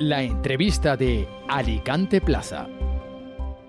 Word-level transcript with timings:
La 0.00 0.24
entrevista 0.24 0.96
de 0.96 1.28
Alicante 1.48 2.20
Plaza. 2.20 2.68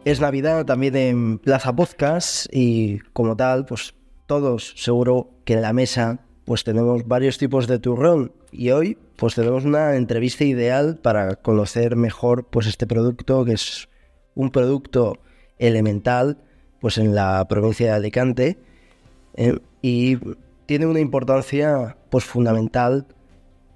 Es 0.06 0.20
Navidad 0.20 0.66
también 0.66 0.96
en 0.96 1.38
Plaza 1.38 1.76
Podcast 1.76 2.48
y 2.52 2.98
como 3.14 3.38
tal, 3.38 3.68
pues 3.68 3.94
todos 4.26 4.74
seguro 4.76 5.30
que 5.46 5.54
en 5.54 5.62
la 5.62 5.72
mesa 5.72 6.26
pues 6.44 6.64
tenemos 6.64 7.08
varios 7.08 7.38
tipos 7.38 7.68
de 7.68 7.78
turrón 7.78 8.32
y 8.52 8.72
hoy 8.72 8.98
pues 9.18 9.36
tenemos 9.36 9.66
una 9.66 9.98
entrevista 9.98 10.44
ideal 10.46 10.98
para 10.98 11.36
conocer 11.36 11.96
mejor 11.96 12.48
pues 12.48 12.66
este 12.66 12.88
producto 12.88 13.46
que 13.46 13.54
es 13.54 13.88
un 14.34 14.50
producto 14.50 15.20
elemental 15.60 16.40
pues 16.82 16.98
en 16.98 17.14
la 17.14 17.48
provincia 17.48 17.86
de 17.86 17.92
Alicante 17.92 18.58
eh, 19.36 19.60
y 19.84 20.18
tiene 20.66 20.88
una 20.88 21.02
importancia 21.02 21.98
pues 22.10 22.26
fundamental 22.26 23.06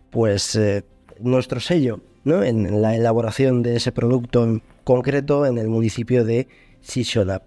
pues 0.09 0.55
eh, 0.55 0.84
nuestro 1.20 1.59
sello 1.59 2.02
¿no? 2.30 2.44
en 2.44 2.82
la 2.82 2.96
elaboración 2.96 3.64
de 3.64 3.76
ese 3.76 3.92
producto 3.92 4.44
en 4.44 4.62
concreto 4.84 5.46
en 5.46 5.58
el 5.58 5.68
municipio 5.68 6.24
de 6.24 6.48
Sishonap. 6.82 7.44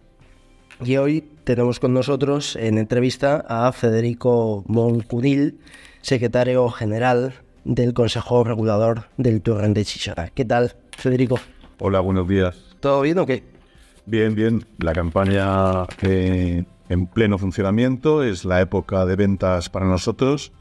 Y 0.85 0.97
hoy 0.97 1.25
tenemos 1.45 1.79
con 1.79 1.95
nosotros 1.95 2.57
en 2.57 2.77
entrevista 2.77 3.45
a 3.49 3.71
Federico 3.73 4.65
Moncunil, 4.67 5.61
secretario 6.01 6.69
general 6.71 7.35
del 7.65 7.95
Consejo 7.95 8.43
Regulador 8.43 9.05
del 9.17 9.41
Turren 9.41 9.73
de 9.75 9.85
Chichara. 9.85 10.31
¿Qué 10.31 10.45
tal, 10.45 10.75
Federico? 10.99 11.39
Hola, 11.79 12.01
buenos 12.01 12.27
días. 12.27 12.77
¿Todo 12.81 13.03
bien 13.03 13.19
o 13.19 13.27
qué? 13.27 13.45
Bien, 14.07 14.35
bien. 14.35 14.67
La 14.79 14.93
campaña 14.93 15.85
eh, 16.03 16.65
en 16.89 17.07
pleno 17.07 17.39
funcionamiento 17.39 18.25
es 18.25 18.45
la 18.45 18.61
época 18.61 19.07
de 19.07 19.15
ventas 19.15 19.69
para 19.69 19.87
nosotros. 19.87 20.53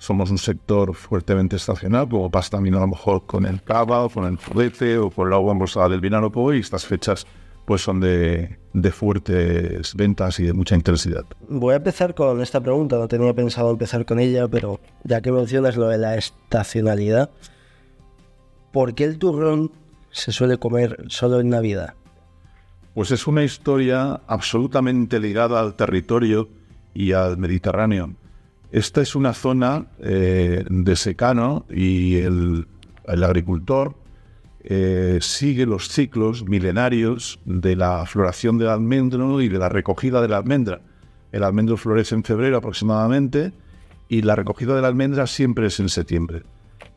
Somos 0.00 0.30
un 0.30 0.38
sector 0.38 0.94
fuertemente 0.94 1.56
estacional, 1.56 2.08
como 2.08 2.30
pasa 2.30 2.52
también 2.52 2.74
a 2.74 2.80
lo 2.80 2.86
mejor 2.86 3.26
con 3.26 3.44
el 3.44 3.62
cava, 3.62 4.08
con 4.08 4.24
el 4.24 4.38
juguete 4.38 4.96
o 4.96 5.10
con 5.10 5.28
la 5.28 5.36
agua 5.36 5.52
embolsada 5.52 5.90
del 5.90 6.00
vinagre 6.00 6.56
y 6.56 6.60
estas 6.60 6.86
fechas 6.86 7.26
pues 7.66 7.82
son 7.82 8.00
de, 8.00 8.58
fuertes 8.92 9.94
ventas 9.94 10.40
y 10.40 10.44
de 10.44 10.54
mucha 10.54 10.74
intensidad. 10.74 11.26
Voy 11.50 11.74
a 11.74 11.76
empezar 11.76 12.14
con 12.14 12.40
esta 12.40 12.62
pregunta, 12.62 12.96
no 12.96 13.08
tenía 13.08 13.34
pensado 13.34 13.70
empezar 13.70 14.06
con 14.06 14.18
ella, 14.18 14.48
pero 14.48 14.80
ya 15.04 15.20
que 15.20 15.30
mencionas 15.30 15.76
lo 15.76 15.88
de 15.88 15.98
la 15.98 16.16
estacionalidad, 16.16 17.28
¿por 18.72 18.94
qué 18.94 19.04
el 19.04 19.18
turrón 19.18 19.70
se 20.10 20.32
suele 20.32 20.56
comer 20.56 21.04
solo 21.08 21.40
en 21.40 21.50
Navidad? 21.50 21.92
Pues 22.94 23.10
es 23.10 23.26
una 23.26 23.44
historia 23.44 24.22
absolutamente 24.26 25.20
ligada 25.20 25.60
al 25.60 25.74
territorio 25.74 26.48
y 26.94 27.12
al 27.12 27.36
Mediterráneo. 27.36 28.14
Esta 28.72 29.00
es 29.00 29.14
una 29.16 29.34
zona 29.34 29.86
eh, 29.98 30.64
de 30.68 30.96
secano 30.96 31.66
y 31.70 32.16
el 32.16 32.66
agricultor 33.06 33.94
eh, 34.62 35.18
sigue 35.22 35.64
los 35.64 35.88
ciclos 35.88 36.44
milenarios 36.44 37.40
de 37.46 37.76
la 37.76 38.04
floración 38.04 38.58
del 38.58 38.68
almendro 38.68 39.40
y 39.40 39.48
de 39.48 39.58
la 39.58 39.70
recogida 39.70 40.20
de 40.20 40.28
la 40.28 40.36
almendra. 40.36 40.82
El 41.32 41.44
almendro 41.44 41.78
florece 41.78 42.14
en 42.14 42.24
febrero 42.24 42.58
aproximadamente 42.58 43.52
y 44.08 44.20
la 44.22 44.36
recogida 44.36 44.74
de 44.74 44.82
la 44.82 44.88
almendra 44.88 45.26
siempre 45.26 45.68
es 45.68 45.80
en 45.80 45.88
septiembre. 45.88 46.42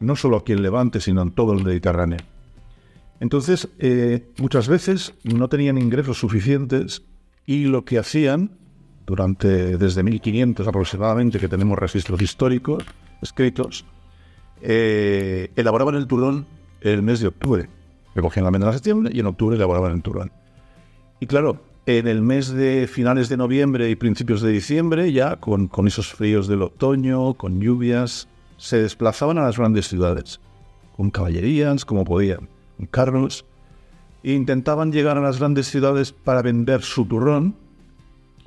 No 0.02 0.18
solo 0.18 0.38
aquí 0.38 0.52
en 0.52 0.62
Levante, 0.62 1.00
sino 1.00 1.22
en 1.22 1.32
todo 1.32 1.54
el 1.54 1.64
Mediterráneo. 1.64 2.20
Entonces, 3.22 3.70
eh, 3.80 4.28
muchas 4.40 4.68
veces 4.68 5.14
no 5.24 5.48
tenían 5.48 5.78
ingresos 5.78 6.18
suficientes 6.18 7.04
y 7.46 7.66
lo 7.66 7.86
que 7.86 7.98
hacían 7.98 8.58
durante 9.06 9.78
desde 9.78 10.04
1500 10.04 10.68
aproximadamente, 10.68 11.40
que 11.40 11.48
tenemos 11.48 11.78
registros 11.78 12.22
históricos 12.22 12.84
escritos, 13.22 13.86
eh, 14.62 15.52
elaboraban 15.56 15.96
el 15.96 16.08
turón 16.08 16.46
el 16.82 17.02
mes 17.02 17.20
de 17.22 17.28
octubre. 17.28 17.70
Recogían 18.16 18.44
la 18.44 18.50
almendra 18.50 18.70
en 18.70 18.74
septiembre 18.74 19.12
y 19.14 19.20
en 19.20 19.26
octubre 19.26 19.56
elaboraban 19.56 19.94
el 19.94 20.02
turrón. 20.02 20.32
Y 21.20 21.26
claro, 21.26 21.62
en 21.86 22.08
el 22.08 22.22
mes 22.22 22.50
de 22.50 22.88
finales 22.88 23.30
de 23.30 23.38
noviembre 23.38 23.90
y 23.90 23.96
principios 23.96 24.42
de 24.42 24.52
diciembre, 24.52 25.12
ya 25.12 25.38
con, 25.38 25.68
con 25.68 25.88
esos 25.88 26.14
fríos 26.14 26.48
del 26.48 26.62
otoño, 26.62 27.34
con 27.34 27.60
lluvias, 27.60 28.28
se 28.58 28.82
desplazaban 28.82 29.38
a 29.38 29.44
las 29.44 29.58
grandes 29.58 29.88
ciudades, 29.88 30.40
con 30.96 31.10
caballerías, 31.10 31.86
como 31.86 32.06
podían, 32.06 32.50
con 32.78 32.86
carros, 32.86 33.46
e 34.24 34.32
intentaban 34.32 34.92
llegar 34.92 35.18
a 35.18 35.22
las 35.22 35.40
grandes 35.40 35.68
ciudades 35.68 36.14
para 36.14 36.42
vender 36.42 36.82
su 36.82 37.06
turrón, 37.06 37.56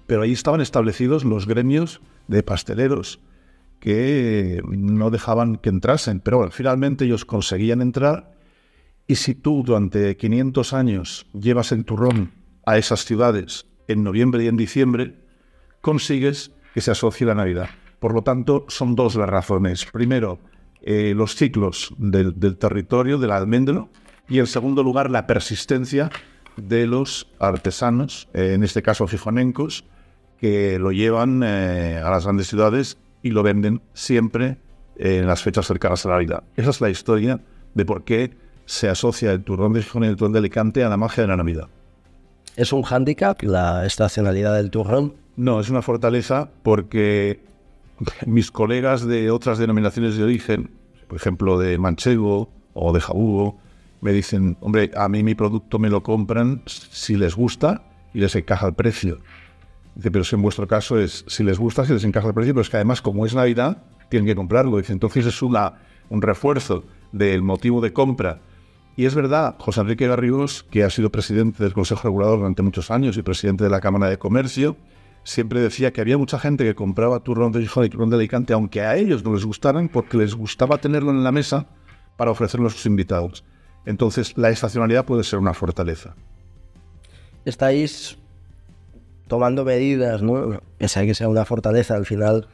pero 0.06 0.22
ahí 0.22 0.32
estaban 0.32 0.60
establecidos 0.60 1.24
los 1.24 1.46
gremios 1.46 2.00
de 2.28 2.42
pasteleros, 2.42 3.20
que 3.80 4.62
no 4.66 5.10
dejaban 5.10 5.56
que 5.56 5.68
entrasen, 5.68 6.20
pero 6.20 6.38
bueno, 6.38 6.52
finalmente 6.52 7.04
ellos 7.04 7.24
conseguían 7.24 7.82
entrar 7.82 8.36
y 9.06 9.16
si 9.16 9.34
tú 9.34 9.62
durante 9.64 10.16
500 10.16 10.72
años 10.72 11.26
llevas 11.32 11.72
el 11.72 11.84
turrón 11.84 12.32
a 12.64 12.78
esas 12.78 13.04
ciudades 13.04 13.66
en 13.86 14.02
noviembre 14.02 14.44
y 14.44 14.48
en 14.48 14.56
diciembre, 14.56 15.20
consigues 15.80 16.50
que 16.74 16.80
se 16.80 16.90
asocie 16.90 17.26
la 17.26 17.34
Navidad. 17.34 17.68
Por 18.00 18.12
lo 18.12 18.22
tanto, 18.22 18.64
son 18.68 18.96
dos 18.96 19.14
las 19.14 19.28
razones. 19.28 19.86
Primero, 19.86 20.40
eh, 20.82 21.14
los 21.16 21.36
ciclos 21.36 21.94
del, 21.96 22.34
territorio, 22.58 23.18
del 23.18 23.30
almendro, 23.30 23.88
y 24.28 24.40
en 24.40 24.46
segundo 24.46 24.82
lugar, 24.82 25.10
la 25.10 25.26
persistencia 25.26 26.10
de 26.56 26.86
los 26.86 27.30
artesanos, 27.38 28.28
eh, 28.34 28.54
en 28.54 28.64
este 28.64 28.82
caso 28.82 29.06
fijonencos, 29.06 29.84
que 30.40 30.78
lo 30.78 30.92
llevan 30.92 31.42
eh, 31.42 32.00
a 32.02 32.10
las 32.10 32.24
grandes 32.24 32.48
ciudades 32.48 32.98
y 33.22 33.30
lo 33.30 33.42
venden 33.42 33.82
siempre 33.94 34.58
en 34.96 35.26
las 35.26 35.42
fechas 35.42 35.66
cercanas 35.66 36.04
a 36.04 36.10
la 36.10 36.14
Navidad. 36.16 36.44
Esa 36.56 36.70
es 36.70 36.80
la 36.80 36.90
historia 36.90 37.40
de 37.74 37.84
por 37.84 38.04
qué 38.04 38.36
se 38.64 38.88
asocia 38.88 39.32
el 39.32 39.42
turrón 39.42 39.72
de 39.72 39.82
Gijón 39.82 40.04
y 40.04 40.08
el 40.08 40.16
turrón 40.16 40.32
de 40.32 40.40
Alicante 40.40 40.84
a 40.84 40.88
la 40.88 40.96
magia 40.96 41.22
de 41.22 41.28
la 41.28 41.36
Navidad. 41.36 41.68
¿Es 42.56 42.72
un 42.72 42.82
hándicap 42.82 43.42
la 43.42 43.84
estacionalidad 43.84 44.54
del 44.54 44.70
turrón? 44.70 45.14
No, 45.36 45.60
es 45.60 45.68
una 45.68 45.82
fortaleza 45.82 46.48
porque 46.62 47.40
mis 48.26 48.50
colegas 48.50 49.06
de 49.06 49.30
otras 49.30 49.58
denominaciones 49.58 50.16
de 50.16 50.24
origen, 50.24 50.70
por 51.06 51.16
ejemplo 51.16 51.58
de 51.58 51.78
manchego 51.78 52.48
o 52.72 52.92
de 52.92 53.00
jabugo, 53.00 53.58
me 54.00 54.12
dicen, 54.12 54.56
hombre, 54.60 54.90
a 54.96 55.08
mí 55.08 55.22
mi 55.22 55.34
producto 55.34 55.78
me 55.78 55.90
lo 55.90 56.02
compran 56.02 56.62
si 56.66 57.16
les 57.16 57.34
gusta 57.34 57.82
y 58.14 58.20
les 58.20 58.34
encaja 58.34 58.66
el 58.66 58.74
precio. 58.74 59.18
Dice, 59.96 60.10
pero 60.10 60.24
si 60.24 60.36
en 60.36 60.42
vuestro 60.42 60.68
caso 60.68 60.98
es, 61.00 61.24
si 61.26 61.42
les 61.42 61.58
gusta, 61.58 61.86
si 61.86 61.94
les 61.94 62.04
encaja 62.04 62.28
el 62.28 62.34
precio, 62.34 62.52
pero 62.52 62.60
es 62.60 62.68
que 62.68 62.76
además, 62.76 63.00
como 63.00 63.24
es 63.24 63.34
Navidad, 63.34 63.82
tienen 64.10 64.26
que 64.26 64.36
comprarlo. 64.36 64.76
Dice, 64.76 64.92
entonces 64.92 65.24
es 65.24 65.40
una, 65.40 65.80
un 66.10 66.20
refuerzo 66.20 66.84
del 67.12 67.40
motivo 67.42 67.80
de 67.80 67.94
compra. 67.94 68.40
Y 68.94 69.06
es 69.06 69.14
verdad, 69.14 69.56
José 69.58 69.80
Enrique 69.80 70.06
Garrigós, 70.06 70.64
que 70.64 70.84
ha 70.84 70.90
sido 70.90 71.10
presidente 71.10 71.62
del 71.62 71.72
Consejo 71.72 72.02
Regulador 72.04 72.38
durante 72.38 72.60
muchos 72.62 72.90
años 72.90 73.16
y 73.16 73.22
presidente 73.22 73.64
de 73.64 73.70
la 73.70 73.80
Cámara 73.80 74.10
de 74.10 74.18
Comercio, 74.18 74.76
siempre 75.24 75.60
decía 75.60 75.94
que 75.94 76.02
había 76.02 76.18
mucha 76.18 76.38
gente 76.38 76.64
que 76.64 76.74
compraba 76.74 77.20
turrón 77.20 77.52
de 77.52 77.60
Gijón 77.60 77.86
y 77.86 77.88
turrón 77.88 78.10
de 78.10 78.16
Alicante, 78.16 78.52
aunque 78.52 78.82
a 78.82 78.96
ellos 78.96 79.24
no 79.24 79.32
les 79.32 79.46
gustaran, 79.46 79.88
porque 79.88 80.18
les 80.18 80.34
gustaba 80.34 80.76
tenerlo 80.76 81.10
en 81.10 81.24
la 81.24 81.32
mesa 81.32 81.68
para 82.18 82.30
ofrecerlo 82.30 82.66
a 82.66 82.70
sus 82.70 82.84
invitados. 82.84 83.44
Entonces, 83.86 84.36
la 84.36 84.50
estacionalidad 84.50 85.06
puede 85.06 85.24
ser 85.24 85.38
una 85.38 85.54
fortaleza. 85.54 86.14
Estáis 87.46 88.18
tomando 89.26 89.64
medidas, 89.64 90.22
¿no? 90.22 90.60
Pese 90.78 91.00
a 91.00 91.04
que 91.04 91.14
sea 91.14 91.28
una 91.28 91.44
fortaleza 91.44 91.94
al 91.94 92.06
final, 92.06 92.48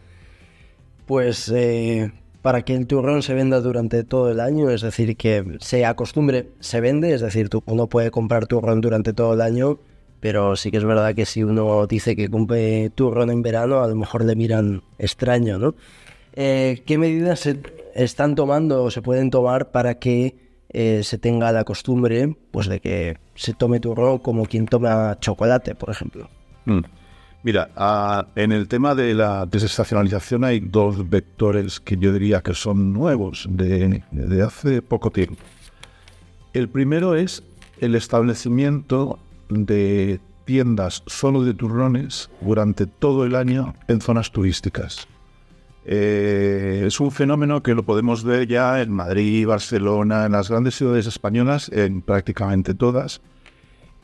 pues 1.06 1.50
eh, 1.54 2.12
para 2.42 2.62
que 2.62 2.74
el 2.74 2.86
turrón 2.86 3.22
se 3.22 3.34
venda 3.34 3.60
durante 3.60 4.04
todo 4.04 4.30
el 4.30 4.40
año, 4.40 4.70
es 4.70 4.82
decir, 4.82 5.16
que 5.16 5.58
se 5.60 5.84
acostumbre, 5.84 6.48
se 6.60 6.80
vende, 6.80 7.14
es 7.14 7.20
decir, 7.20 7.48
uno 7.66 7.86
puede 7.86 8.10
comprar 8.10 8.46
turrón 8.46 8.80
durante 8.80 9.12
todo 9.12 9.34
el 9.34 9.40
año, 9.40 9.78
pero 10.20 10.56
sí 10.56 10.70
que 10.70 10.78
es 10.78 10.84
verdad 10.84 11.14
que 11.14 11.26
si 11.26 11.42
uno 11.42 11.86
dice 11.86 12.16
que 12.16 12.28
compre 12.28 12.90
turrón 12.90 13.30
en 13.30 13.42
verano, 13.42 13.82
a 13.82 13.88
lo 13.88 13.94
mejor 13.94 14.24
le 14.24 14.36
miran 14.36 14.82
extraño, 14.98 15.58
¿no? 15.58 15.74
Eh, 16.34 16.82
¿Qué 16.86 16.96
medidas 16.98 17.40
se 17.40 17.60
están 17.94 18.34
tomando 18.34 18.84
o 18.84 18.90
se 18.90 19.02
pueden 19.02 19.30
tomar 19.30 19.70
para 19.70 19.98
que 19.98 20.36
eh, 20.70 21.02
se 21.04 21.18
tenga 21.18 21.52
la 21.52 21.64
costumbre 21.64 22.34
pues 22.50 22.66
de 22.66 22.80
que 22.80 23.18
se 23.34 23.52
tome 23.52 23.80
turrón 23.80 24.18
como 24.18 24.46
quien 24.46 24.66
toma 24.66 25.18
chocolate, 25.20 25.75
por 25.75 25.90
ejemplo? 25.90 26.30
Mm. 26.64 26.81
Mira, 27.44 27.70
en 28.37 28.53
el 28.53 28.69
tema 28.69 28.94
de 28.94 29.14
la 29.14 29.47
desestacionalización 29.47 30.44
hay 30.44 30.61
dos 30.61 31.11
vectores 31.11 31.81
que 31.81 31.97
yo 31.97 32.12
diría 32.12 32.41
que 32.41 32.55
son 32.55 32.93
nuevos 32.93 33.49
de, 33.50 34.03
hace 34.47 34.81
poco 34.81 35.11
tiempo. 35.11 35.43
El 36.53 36.69
primero 36.69 37.17
es 37.17 37.43
el 37.81 37.97
establecimiento 37.97 39.19
de 39.49 40.20
tiendas 40.44 41.03
solo 41.06 41.43
de 41.43 41.55
turrones 41.55 42.31
durante 42.41 42.87
todo 42.87 43.25
el 43.25 43.35
año 43.35 43.75
en 43.88 44.00
zonas 44.00 44.31
turísticas. 44.31 45.09
Eh, 45.85 46.85
es 46.87 47.00
un 47.00 47.11
fenómeno 47.11 47.61
que 47.61 47.75
lo 47.75 47.82
podemos 47.82 48.23
ver 48.23 48.47
ya 48.47 48.81
en 48.81 48.93
Madrid, 48.93 49.49
Barcelona, 49.49 50.26
en 50.26 50.32
las 50.32 50.49
grandes 50.49 50.76
ciudades 50.76 51.09
españolas, 51.09 51.69
en 51.73 52.03
prácticamente 52.03 52.73
todas 52.73 53.20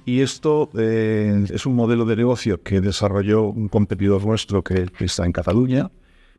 y 0.09 0.23
esto 0.23 0.71
eh, 0.79 1.45
es 1.53 1.67
un 1.67 1.75
modelo 1.75 2.07
de 2.07 2.17
negocio 2.17 2.63
que 2.63 2.81
desarrolló 2.81 3.43
un 3.43 3.69
competidor 3.69 4.25
nuestro 4.25 4.65
que, 4.65 4.87
está 5.01 5.27
en 5.27 5.33
Cataluña, 5.33 5.91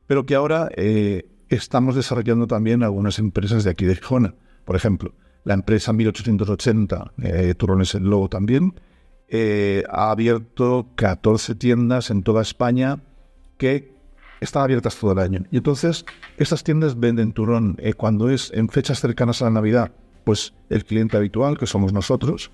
pero 0.07 0.25
que 0.25 0.33
ahora 0.33 0.69
eh, 0.75 1.27
estamos 1.49 1.93
desarrollando 1.95 2.47
también 2.47 2.81
algunas 2.81 3.19
empresas 3.19 3.63
de 3.63 3.69
aquí 3.69 3.85
de 3.85 3.93
Gijona. 3.93 4.33
Por 4.65 4.75
ejemplo, 4.75 5.13
la 5.43 5.53
empresa 5.53 5.93
1880, 5.93 7.13
eh, 7.21 7.53
Turrones 7.55 7.93
el 7.93 8.05
Lobo 8.05 8.27
también, 8.27 8.73
eh, 9.27 9.83
ha 9.87 10.09
abierto 10.09 10.87
14 10.95 11.53
tiendas 11.53 12.09
en 12.09 12.23
toda 12.23 12.41
España 12.41 12.99
que 13.59 13.93
están 14.41 14.63
abiertas 14.63 14.95
todo 14.95 15.11
el 15.11 15.19
año. 15.19 15.43
Y 15.51 15.57
entonces, 15.57 16.05
estas 16.37 16.63
tiendas 16.63 16.99
venden 16.99 17.33
turrón 17.33 17.75
eh, 17.77 17.93
cuando 17.93 18.31
es 18.31 18.51
en 18.51 18.67
fechas 18.67 18.99
cercanas 18.99 19.43
a 19.43 19.45
la 19.45 19.51
Navidad, 19.51 19.91
pues 20.23 20.55
el 20.71 20.85
cliente 20.85 21.17
habitual, 21.17 21.59
que 21.59 21.67
somos 21.67 21.93
nosotros, 21.93 22.49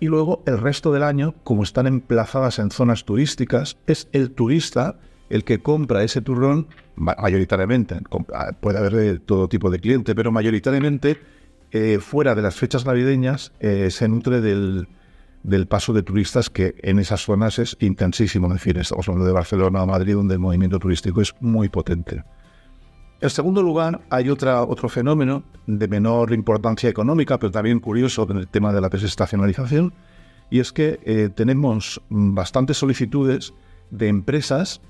y 0.00 0.06
luego 0.06 0.42
el 0.46 0.58
resto 0.58 0.92
del 0.92 1.02
año, 1.02 1.34
como 1.44 1.62
están 1.62 1.86
emplazadas 1.86 2.58
en 2.58 2.70
zonas 2.70 3.04
turísticas, 3.04 3.78
es 3.86 4.08
el 4.12 4.32
turista 4.32 4.98
el 5.30 5.44
que 5.44 5.60
compra 5.60 6.02
ese 6.02 6.20
turrón 6.20 6.68
mayoritariamente. 6.96 8.00
Ah, 8.32 8.52
puede 8.60 8.78
haber 8.78 8.94
de 8.94 9.18
todo 9.18 9.48
tipo 9.48 9.70
de 9.70 9.80
cliente, 9.80 10.14
pero 10.14 10.30
mayoritariamente 10.30 11.18
eh, 11.70 11.98
fuera 11.98 12.34
de 12.34 12.42
las 12.42 12.54
fechas 12.54 12.86
navideñas 12.86 13.52
eh, 13.60 13.90
se 13.90 14.08
nutre 14.08 14.40
del, 14.40 14.86
del, 15.42 15.66
paso 15.66 15.92
de 15.92 16.02
turistas 16.02 16.50
que 16.50 16.74
en 16.82 16.98
esas 16.98 17.22
zonas 17.22 17.58
es 17.58 17.76
intensísimo. 17.80 18.46
Es 18.48 18.54
decir, 18.54 18.78
estamos 18.78 19.08
hablando 19.08 19.26
de 19.26 19.32
Barcelona 19.32 19.82
o 19.82 19.86
Madrid, 19.86 20.14
donde 20.14 20.34
el 20.34 20.40
movimiento 20.40 20.78
turístico 20.78 21.20
es 21.20 21.34
muy 21.40 21.68
potente. 21.68 22.22
En 23.24 23.30
segundo 23.30 23.62
lugar, 23.62 24.02
hay 24.10 24.28
otra, 24.28 24.62
otro 24.62 24.88
fenómeno 24.88 25.42
de 25.66 25.88
menor 25.88 26.32
importancia 26.32 26.90
económica, 26.90 27.38
pero 27.38 27.50
también 27.50 27.80
curioso 27.80 28.26
en 28.30 28.36
el 28.36 28.48
tema 28.48 28.72
de 28.72 28.80
la 28.80 28.88
desestacionalización, 28.88 29.94
y 30.50 30.60
es 30.60 30.72
que 30.72 31.00
eh, 31.04 31.30
tenemos 31.34 32.02
bastantes 32.10 32.76
solicitudes 32.76 33.54
de 33.90 34.08
empresas 34.08 34.80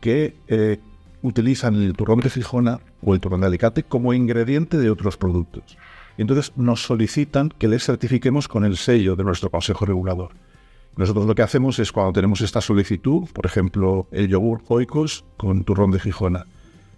que 0.00 0.80
utilizan 1.22 1.74
el 1.74 1.92
turrón 1.92 2.20
de 2.20 2.30
Fijona 2.30 2.80
o 3.02 3.14
el 3.14 3.20
turrón 3.20 3.42
de 3.42 3.46
Alicate 3.46 3.84
como 3.84 4.12
ingrediente 4.14 4.78
de 4.78 4.90
otros 4.90 5.16
productos 5.16 5.76
entonces 6.18 6.52
nos 6.56 6.82
solicitan 6.82 7.50
que 7.50 7.68
les 7.68 7.84
certifiquemos 7.84 8.48
con 8.48 8.64
el 8.64 8.76
sello 8.76 9.16
de 9.16 9.24
nuestro 9.24 9.50
Consejo 9.50 9.84
Regulador. 9.84 10.32
Nosotros 10.96 11.26
lo 11.26 11.34
que 11.34 11.42
hacemos 11.42 11.78
es 11.78 11.90
cuando 11.90 12.12
tenemos 12.12 12.40
esta 12.42 12.60
solicitud, 12.60 13.28
por 13.32 13.46
ejemplo, 13.46 14.08
el 14.12 14.28
yogur 14.28 14.62
Oikos 14.68 15.24
con 15.38 15.64
turrón 15.64 15.90
de 15.90 16.00
Gijona, 16.00 16.46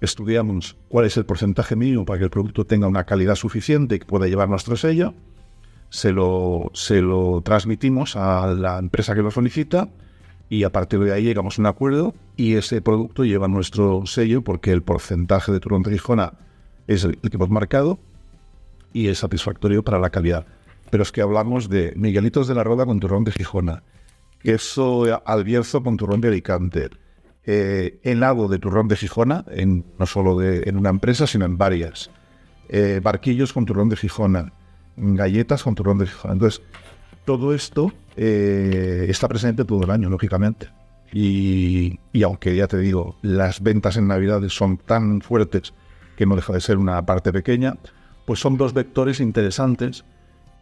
estudiamos 0.01 0.77
cuál 0.89 1.07
es 1.07 1.17
el 1.17 1.25
porcentaje 1.25 1.77
mínimo 1.77 2.05
para 2.05 2.19
que 2.19 2.25
el 2.25 2.31
producto 2.31 2.65
tenga 2.65 2.87
una 2.87 3.05
calidad 3.05 3.35
suficiente 3.35 3.97
y 3.97 3.99
que 3.99 4.07
pueda 4.07 4.27
llevar 4.27 4.49
nuestro 4.49 4.77
sello, 4.77 5.15
se 5.91 6.13
lo, 6.13 6.71
se 6.75 7.01
lo 7.01 7.41
transmitimos 7.43 8.17
a 8.17 8.47
la 8.49 8.79
empresa 8.79 9.15
que 9.15 9.23
lo 9.23 9.31
solicita 9.31 9.89
y 10.49 10.65
a 10.65 10.71
partir 10.71 11.01
de 11.01 11.13
ahí 11.13 11.23
llegamos 11.23 11.59
a 11.59 11.63
un 11.63 11.67
acuerdo 11.67 12.15
y 12.37 12.55
ese 12.55 12.83
producto 12.83 13.25
lleva 13.25 13.49
nuestro 13.49 14.05
sello 14.07 14.43
porque 14.43 14.73
el 14.73 14.83
porcentaje 14.83 15.53
de 15.53 15.61
turrón 15.61 15.83
de 15.83 15.93
Gijona 15.93 16.35
es 16.87 17.05
el 17.05 17.17
que 17.17 17.37
hemos 17.37 17.51
marcado 17.51 17.99
y 18.93 19.09
es 19.09 19.19
satisfactorio 19.19 19.83
para 19.83 19.99
la 19.99 20.11
calidad. 20.11 20.47
Pero 20.91 21.03
es 21.03 21.13
que 21.13 21.23
hablamos 21.23 21.69
de 21.69 21.93
Miguelitos 21.97 22.47
de 22.47 22.55
la 22.55 22.65
Roda 22.65 22.87
con 22.87 23.01
turrón 23.01 23.25
de 23.25 23.33
Gijona, 23.33 23.83
queso 24.41 25.05
albierzo 25.25 25.83
con 25.83 25.97
turrón 25.97 26.21
de 26.21 26.29
Alicante, 26.29 26.91
eh, 27.47 27.99
helado 28.03 28.49
de 28.49 28.59
turrón 28.59 28.89
de 28.89 28.97
Gijona, 28.97 29.45
en, 29.49 29.85
no 29.99 30.07
solo 30.07 30.43
en 30.43 30.77
una 30.77 30.91
empresa, 30.91 31.27
sino 31.27 31.45
en 31.45 31.59
varias, 31.59 32.11
eh, 32.69 33.01
barquillos 33.03 33.53
con 33.53 33.67
turrón 33.67 33.89
de 33.89 33.97
Gijona, 33.97 34.53
galletas 34.97 35.63
con 35.63 35.75
turrón 35.75 35.99
de 35.99 36.07
Gijona. 36.07 36.35
Entonces, 36.35 36.63
todo 37.25 37.55
esto 37.55 37.93
eh, 38.17 39.07
está 39.09 39.29
presente 39.29 39.65
todo 39.65 39.85
el 39.85 39.91
año, 39.91 40.09
lógicamente. 40.11 40.69
Y, 41.13 42.01
y, 42.13 42.23
aunque 42.25 42.57
ya 42.57 42.67
te 42.67 42.79
digo, 42.79 43.17
las 43.23 43.63
ventas 43.63 43.97
en 43.97 44.09
Navidades 44.09 44.53
son 44.53 44.79
tan 44.79 45.21
fuertes 45.21 45.73
que 46.17 46.27
no 46.27 46.35
deja 46.35 46.53
de 46.53 46.61
ser 46.61 46.79
una 46.79 47.05
parte 47.07 47.33
pequeña, 47.33 47.77
pues 48.27 48.41
son 48.41 48.57
dos 48.57 48.73
vectores 48.73 49.21
interesantes 49.21 50.05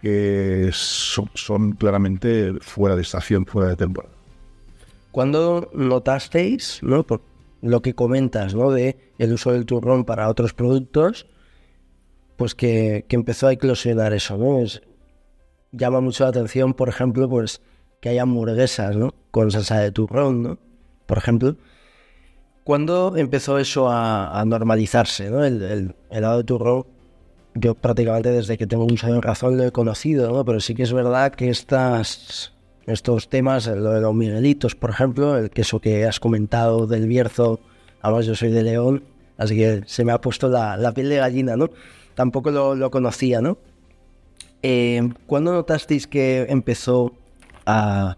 que 0.03 0.71
son, 0.73 1.73
claramente 1.73 2.55
fuera 2.61 2.97
de 2.97 3.03
estación, 3.03 3.47
fuera 3.47 3.69
de 3.69 3.77
temporada. 3.77 4.13
¿Cuándo 5.13 5.71
notasteis, 5.75 6.81
¿no? 6.83 7.07
Por 7.07 7.23
lo 7.61 7.83
que 7.83 7.95
comentas, 7.95 8.55
¿no? 8.55 8.71
De 8.73 8.97
el 9.19 9.33
uso 9.33 9.53
del 9.53 9.67
turrón 9.67 10.05
para 10.05 10.29
otros 10.29 10.55
productos, 10.55 11.27
pues 12.37 12.55
que, 12.55 13.07
empezó 13.11 13.47
a 13.47 13.53
eclosionar 13.53 14.13
eso, 14.15 14.37
¿no? 14.37 14.65
Llama 15.71 16.01
mucho 16.01 16.25
la 16.25 16.31
atención, 16.31 16.75
por 16.75 16.89
ejemplo, 16.89 17.29
pues 17.29 17.61
que 18.01 18.09
haya 18.09 18.23
hamburguesas, 18.23 18.97
¿no? 18.97 19.15
Con 19.31 19.51
salsa 19.51 19.79
de 19.79 19.93
turrón, 19.93 20.43
¿no? 20.43 20.59
Por 21.07 21.19
ejemplo. 21.19 21.57
¿Cuándo 22.65 23.17
empezó 23.17 23.59
eso 23.59 23.89
a, 23.91 24.43
normalizarse, 24.47 25.31
¿no? 25.31 25.45
El, 25.45 25.63
el 25.63 25.95
helado 26.11 26.39
de 26.39 26.45
turrón 26.45 26.87
yo 27.55 27.75
prácticamente 27.75 28.31
desde 28.31 28.57
que 28.57 28.67
tengo 28.67 28.87
mucha 28.87 29.09
razón 29.21 29.57
lo 29.57 29.65
he 29.65 29.73
conocido, 29.73 30.31
¿no? 30.33 30.45
Pero 30.45 30.61
sí 30.61 30.75
que 30.75 30.85
es 30.85 30.93
verdad 30.93 31.35
que 31.35 31.51
estas, 31.51 32.52
estos 32.87 33.29
temas, 33.29 33.67
lo 33.67 33.93
de 33.93 34.01
los 34.01 34.15
Miguelitos, 34.15 34.75
por 34.75 34.91
ejemplo, 34.91 35.37
el 35.37 35.51
queso 35.51 35.81
que 35.81 36.05
has 36.05 36.21
comentado 36.21 36.87
del 36.87 37.07
Bierzo, 37.07 37.61
además 38.01 38.27
yo 38.27 38.35
soy 38.35 38.51
de 38.51 38.63
León, 38.63 39.05
así 39.39 39.57
que 39.57 39.83
se 39.87 40.05
me 40.05 40.13
ha 40.13 40.21
puesto 40.21 40.49
la, 40.49 40.77
la 40.77 40.93
piel 40.93 41.09
de 41.09 41.17
gallina, 41.17 41.57
¿no? 41.57 41.71
Tampoco 42.15 42.51
lo, 42.51 42.75
lo 42.75 42.91
conocía, 42.91 43.41
¿no? 43.41 43.59
Eh, 44.63 45.09
¿Cuándo 45.27 45.53
notasteis 45.53 46.07
que 46.07 46.47
empezó 46.49 47.13
a, 47.67 48.17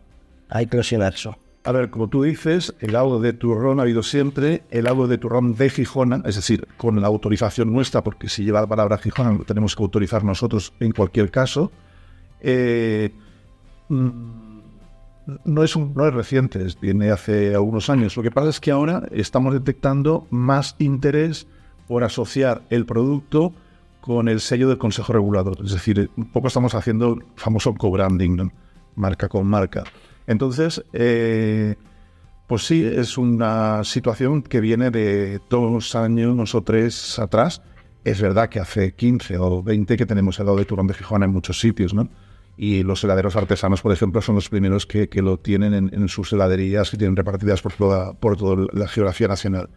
a 0.49 0.63
eclosionar 0.63 1.15
eso? 1.15 1.37
A 1.67 1.73
ver, 1.73 1.89
como 1.89 2.09
tú 2.09 2.23
dices, 2.23 2.75
el 2.81 2.95
agua 2.95 3.19
de 3.21 3.33
turrón 3.33 3.79
ha 3.79 3.85
habido 3.85 4.03
siempre, 4.03 4.65
el 4.71 4.87
agua 4.87 5.07
de 5.07 5.17
turrón 5.17 5.55
de 5.55 5.71
Gijona, 5.71 6.23
es 6.27 6.35
decir, 6.35 6.69
con 6.77 7.01
la 7.01 7.07
autorización 7.07 7.73
nuestra, 7.73 8.05
porque 8.05 8.29
si 8.29 8.45
lleva 8.45 8.61
la 8.61 8.67
palabra 8.67 8.99
Gijona 8.99 9.33
lo 9.33 9.45
tenemos 9.45 9.75
que 9.75 9.83
autorizar 9.83 10.25
nosotros 10.25 10.75
en 10.81 10.93
cualquier 10.93 11.31
caso. 11.31 11.73
Eh, 12.41 13.15
mm, 13.89 14.44
no 15.45 15.63
es, 15.63 15.77
un, 15.77 15.95
no 15.95 16.07
es 16.07 16.15
reciente, 16.15 16.65
viene 16.81 17.11
hace 17.11 17.55
algunos 17.55 17.91
años. 17.91 18.17
Lo 18.17 18.23
que 18.23 18.31
pasa 18.31 18.51
es 18.51 18.61
que 18.61 18.71
ahora 18.71 19.03
estamos 19.11 19.53
detectando 19.55 20.27
más 20.31 20.77
interés 20.79 21.47
por 21.89 22.05
asociar 22.05 22.63
el 22.71 22.87
producto 22.87 23.53
con 24.01 24.29
el 24.29 24.41
sello 24.41 24.69
del 24.69 24.79
Consejo 24.79 25.13
Regulador. 25.13 25.59
Es 25.65 25.73
decir, 25.73 26.11
un 26.17 26.31
poco 26.31 26.49
estamos 26.49 26.75
haciendo 26.75 27.15
el 27.15 27.25
famoso 27.37 27.75
co-branding, 27.75 28.51
marca 28.97 29.29
con 29.29 29.47
marca. 29.47 29.85
Entonces, 30.27 30.85
eh, 30.93 31.77
pues 32.47 32.67
sí, 32.67 32.85
es 32.85 33.17
una 33.17 33.83
situación 33.85 34.43
que 34.43 34.61
viene 34.61 34.91
de 34.91 35.41
dos 35.49 35.95
años 35.95 36.55
o 36.55 36.63
tres 36.63 37.19
atrás. 37.19 37.63
Es 38.05 38.21
verdad 38.21 38.51
que 38.51 38.61
hace 38.61 38.93
15 38.95 39.39
o 39.39 39.63
20 39.63 39.97
que 39.97 40.05
tenemos 40.05 40.39
helado 40.39 40.57
de 40.57 40.67
turón 40.67 40.87
de 40.87 40.95
Gijón 40.95 41.23
en 41.23 41.31
muchos 41.31 41.59
sitios, 41.59 41.95
¿no? 41.95 42.11
Y 42.57 42.83
los 42.83 43.03
heladeros 43.03 43.37
artesanos, 43.37 43.83
por 43.83 43.93
ejemplo, 43.93 44.23
son 44.23 44.37
los 44.37 44.49
primeros 44.49 44.87
que, 44.87 45.09
lo 45.17 45.39
tienen 45.39 45.75
en, 45.75 46.09
sus 46.09 46.33
heladerías 46.33 46.91
que 46.91 46.97
tienen 46.97 47.17
repartidas 47.17 47.63
por 47.63 47.73
toda, 47.73 48.13
por 48.15 48.37
toda 48.37 48.67
la 48.73 48.87
geografía 48.87 49.29
nacional. 49.29 49.71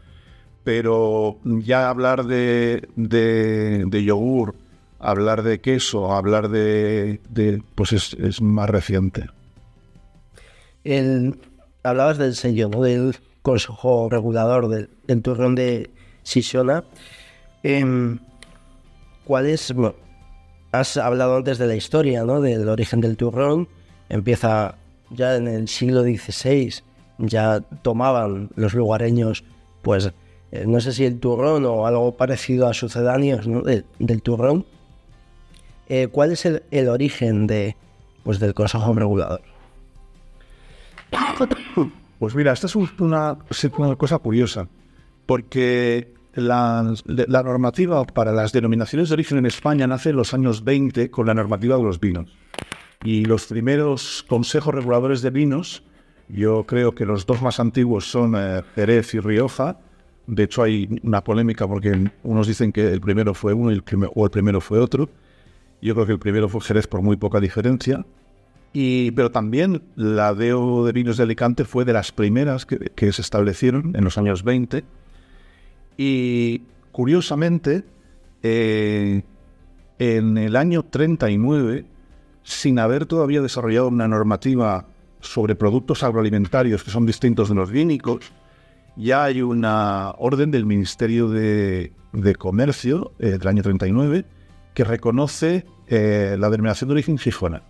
Pero 0.63 1.39
ya 1.43 1.89
hablar 1.89 2.25
de, 2.25 2.87
de, 2.95 4.03
yogur, 4.03 4.55
hablar 4.99 5.43
de 5.43 5.59
queso, 5.59 6.13
hablar 6.13 6.49
de... 6.49 7.19
pues 7.75 7.93
es 7.93 8.41
más 8.41 8.69
reciente 8.69 9.25
hablabas 11.83 12.17
del 12.17 12.35
sello, 12.35 12.69
del 12.69 13.15
Consejo 13.41 14.09
Regulador 14.09 14.67
del, 14.69 15.21
turrón 15.21 15.55
de 15.55 15.89
Sisona. 16.23 16.83
Em, 17.63 18.19
¿Cuál 19.23 19.47
es? 19.47 19.73
Has 20.71 20.97
hablado 20.97 21.37
antes 21.37 21.57
de 21.57 21.67
la 21.67 21.75
historia, 21.75 22.23
¿no? 22.23 22.41
Del 22.41 22.67
origen 22.69 23.01
del 23.01 23.17
turrón. 23.17 23.67
Empieza 24.09 24.75
ya 25.09 25.35
en 25.35 25.47
el 25.47 25.67
siglo 25.67 26.03
XVI, 26.03 26.73
ya 27.17 27.61
tomaban 27.81 28.49
los 28.55 28.73
lugareños, 28.73 29.43
pues, 29.81 30.11
eh, 30.51 30.65
no 30.67 30.79
sé 30.79 30.93
si 30.93 31.05
el 31.05 31.19
turrón 31.19 31.65
o 31.65 31.85
algo 31.87 32.15
parecido 32.15 32.67
a 32.67 32.73
sucedáneos 32.73 33.47
¿no? 33.47 33.61
del 33.61 34.21
turrón. 34.21 34.65
Eh, 35.89 36.07
¿Cuál 36.07 36.31
es 36.31 36.45
el, 36.45 36.89
origen 36.89 37.47
de, 37.47 37.75
pues, 38.23 38.39
del 38.39 38.53
Consejo 38.53 38.93
Regulador? 38.93 39.41
Pues 42.19 42.33
mira, 42.33 42.51
esta 42.51 42.67
es 42.67 42.75
una, 42.75 43.37
cosa 43.97 44.17
curiosa, 44.17 44.67
porque 45.25 46.13
la, 46.41 46.83
normativa 47.43 48.03
para 48.05 48.31
las 48.31 48.51
denominaciones 48.51 49.09
de 49.09 49.13
origen 49.13 49.37
en 49.37 49.45
España 49.45 49.87
nace 49.87 50.09
en 50.11 50.15
los 50.15 50.33
años 50.33 50.63
20 50.63 51.11
con 51.11 51.27
la 51.27 51.33
normativa 51.33 51.77
de 51.77 51.83
los 51.83 51.99
vinos. 51.99 52.29
Y 53.03 53.25
los 53.25 53.45
primeros 53.45 54.25
consejos 54.27 54.73
reguladores 54.73 55.21
de 55.21 55.29
vinos, 55.29 55.83
yo 56.29 56.65
creo 56.65 56.93
que 56.93 57.05
los 57.05 57.25
dos 57.25 57.41
más 57.41 57.59
antiguos 57.59 58.09
son 58.09 58.35
eh, 58.35 58.63
Jerez 58.75 59.13
y 59.13 59.19
Rioja. 59.19 59.79
De 60.25 60.43
hecho, 60.43 60.63
hay 60.63 60.99
una 61.03 61.23
polémica 61.23 61.67
porque 61.67 62.11
unos 62.23 62.47
dicen 62.47 62.71
que 62.71 62.91
el 62.91 63.01
primero 63.01 63.33
fue 63.33 63.53
uno 63.53 63.71
y 63.71 63.75
el 63.75 63.83
o 64.13 64.25
el 64.25 64.31
primero 64.31 64.61
fue 64.61 64.79
otro. 64.79 65.09
Yo 65.81 65.93
creo 65.93 66.05
que 66.05 66.13
el 66.13 66.19
primero 66.19 66.49
fue 66.49 66.61
Jerez 66.61 66.87
por 66.87 67.01
muy 67.01 67.17
poca 67.17 67.39
diferencia 67.39 68.05
pero 69.15 69.31
también 69.31 69.81
la 69.95 70.33
DEO 70.33 70.85
de 70.85 70.91
vinos 70.91 71.17
de 71.17 71.23
Alicante 71.23 71.65
fue 71.65 71.83
de 71.85 71.93
las 71.93 72.11
primeras 72.11 72.65
que, 72.65 73.11
se 73.11 73.21
establecieron 73.21 73.95
en 73.95 74.03
los 74.03 74.17
años 74.17 74.43
20. 74.43 74.83
Y 75.97 76.61
curiosamente, 76.91 77.83
eh, 78.43 79.23
en 79.99 80.37
el 80.37 80.55
año 80.55 80.83
39, 80.83 81.85
sin 82.43 82.79
haber 82.79 83.05
todavía 83.05 83.41
desarrollado 83.41 83.87
una 83.87 84.07
normativa 84.07 84.85
sobre 85.19 85.55
productos 85.55 86.03
agroalimentarios 86.03 86.83
que 86.83 86.91
son 86.91 87.05
distintos 87.05 87.49
de 87.49 87.55
los 87.55 87.71
vínicos, 87.71 88.31
ya 88.95 89.25
hay 89.25 89.41
una 89.41 90.11
orden 90.17 90.51
del 90.51 90.65
Ministerio 90.65 91.29
de, 91.29 91.91
Comercio 92.37 93.11
eh, 93.19 93.37
del 93.37 93.47
año 93.47 93.61
39 93.61 94.25
que 94.73 94.83
reconoce 94.83 95.65
eh, 95.87 96.35
la 96.39 96.49
denominación 96.49 96.87
de 96.87 96.93
origen 96.93 97.17
Gijona. 97.17 97.63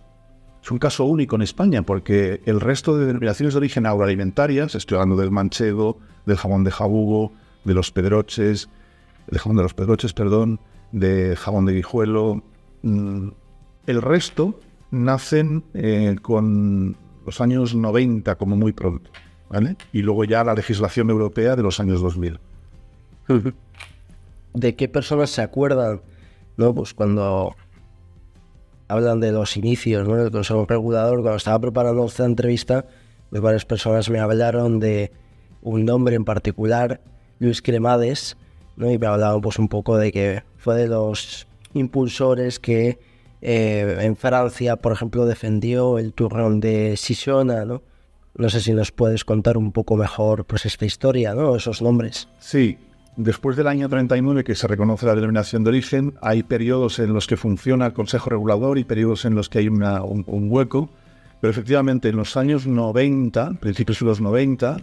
Es 0.62 0.70
un 0.70 0.78
caso 0.78 1.04
único 1.04 1.36
en 1.36 1.42
España 1.42 1.82
porque 1.82 2.40
el 2.44 2.60
resto 2.60 2.96
de 2.96 3.06
denominaciones 3.06 3.54
de 3.54 3.58
origen 3.58 3.86
agroalimentarias, 3.86 4.74
estoy 4.74 4.96
hablando 4.96 5.16
del 5.16 5.30
manchego, 5.30 5.98
del 6.26 6.36
jamón 6.36 6.64
de 6.64 6.70
jabugo, 6.70 7.32
de 7.64 7.74
los 7.74 7.90
pedroches, 7.90 8.68
del 9.26 9.38
jamón 9.38 9.56
de 9.56 9.62
los 9.62 9.74
pedroches, 9.74 10.12
perdón, 10.12 10.60
de 10.92 11.36
jamón 11.36 11.66
de 11.66 11.74
guijuelo, 11.74 12.42
mm, 12.82 13.28
el 13.86 14.02
resto 14.02 14.58
nacen 14.90 15.64
eh, 15.74 16.16
con 16.22 16.96
los 17.26 17.40
años 17.40 17.74
90 17.74 18.36
como 18.36 18.56
muy 18.56 18.72
pronto, 18.72 19.10
¿vale? 19.50 19.76
Y 19.92 20.02
luego 20.02 20.24
ya 20.24 20.44
la 20.44 20.54
legislación 20.54 21.10
europea 21.10 21.56
de 21.56 21.62
los 21.62 21.80
años 21.80 22.00
2000. 22.00 22.40
¿De 24.54 24.76
qué 24.76 24.88
personas 24.88 25.30
se 25.30 25.42
acuerdan? 25.42 26.00
No, 26.56 26.74
pues 26.74 26.94
cuando 26.94 27.54
hablan 28.88 29.20
de 29.20 29.32
los 29.32 29.56
inicios 29.56 30.08
¿no? 30.08 30.16
del 30.16 30.30
Consejo 30.30 30.66
Regulador, 30.66 31.20
cuando 31.20 31.36
estaba 31.36 31.58
preparando 31.60 32.06
esta 32.06 32.24
entrevista, 32.24 32.86
varias 33.30 33.66
personas 33.66 34.08
me 34.08 34.18
hablaron 34.18 34.80
de 34.80 35.12
un 35.62 35.84
nombre 35.84 36.16
en 36.16 36.24
particular, 36.24 37.00
Luis 37.38 37.62
Cremades, 37.62 38.36
¿no? 38.76 38.90
y 38.90 38.98
me 38.98 39.06
hablaban 39.06 39.40
pues 39.40 39.58
un 39.58 39.68
poco 39.68 39.96
de 39.96 40.12
que 40.12 40.42
fue 40.56 40.76
de 40.76 40.88
los 40.88 41.46
impulsores 41.74 42.58
que 42.58 42.98
eh, 43.40 43.98
en 44.00 44.16
Francia, 44.16 44.76
por 44.76 44.92
ejemplo, 44.92 45.26
defendió 45.26 45.98
el 45.98 46.12
turrón 46.12 46.60
de 46.60 46.96
Sisona, 46.96 47.64
¿no? 47.64 47.82
No 48.34 48.48
sé 48.50 48.60
si 48.60 48.72
nos 48.72 48.92
puedes 48.92 49.24
contar 49.24 49.56
un 49.56 49.72
poco 49.72 49.96
mejor 49.96 50.44
pues 50.44 50.66
esta 50.66 50.84
historia, 50.84 51.34
¿no? 51.34 51.56
Esos 51.56 51.82
nombres. 51.82 52.28
Sí, 52.38 52.78
después 53.16 53.56
del 53.56 53.66
año 53.66 53.88
39 53.88 54.44
que 54.44 54.54
se 54.54 54.66
reconoce 54.68 55.06
la 55.06 55.14
denominación 55.14 55.64
de 55.64 55.70
origen, 55.70 56.14
hay 56.22 56.44
periodos 56.44 57.00
en 57.00 57.12
los 57.12 57.26
que 57.26 57.36
funciona 57.36 57.86
el 57.86 57.92
Consejo 57.92 58.30
Regulador 58.30 58.78
y 58.78 58.84
periodos 58.84 59.24
en 59.24 59.34
los 59.34 59.48
que 59.48 59.58
hay 59.58 59.68
un, 59.68 60.48
hueco, 60.50 60.88
pero 61.40 61.50
efectivamente 61.50 62.08
en 62.08 62.16
los 62.16 62.36
años 62.36 62.66
90, 62.66 63.54
principios 63.54 63.98
de 63.98 64.06
los 64.06 64.20
90, 64.20 64.78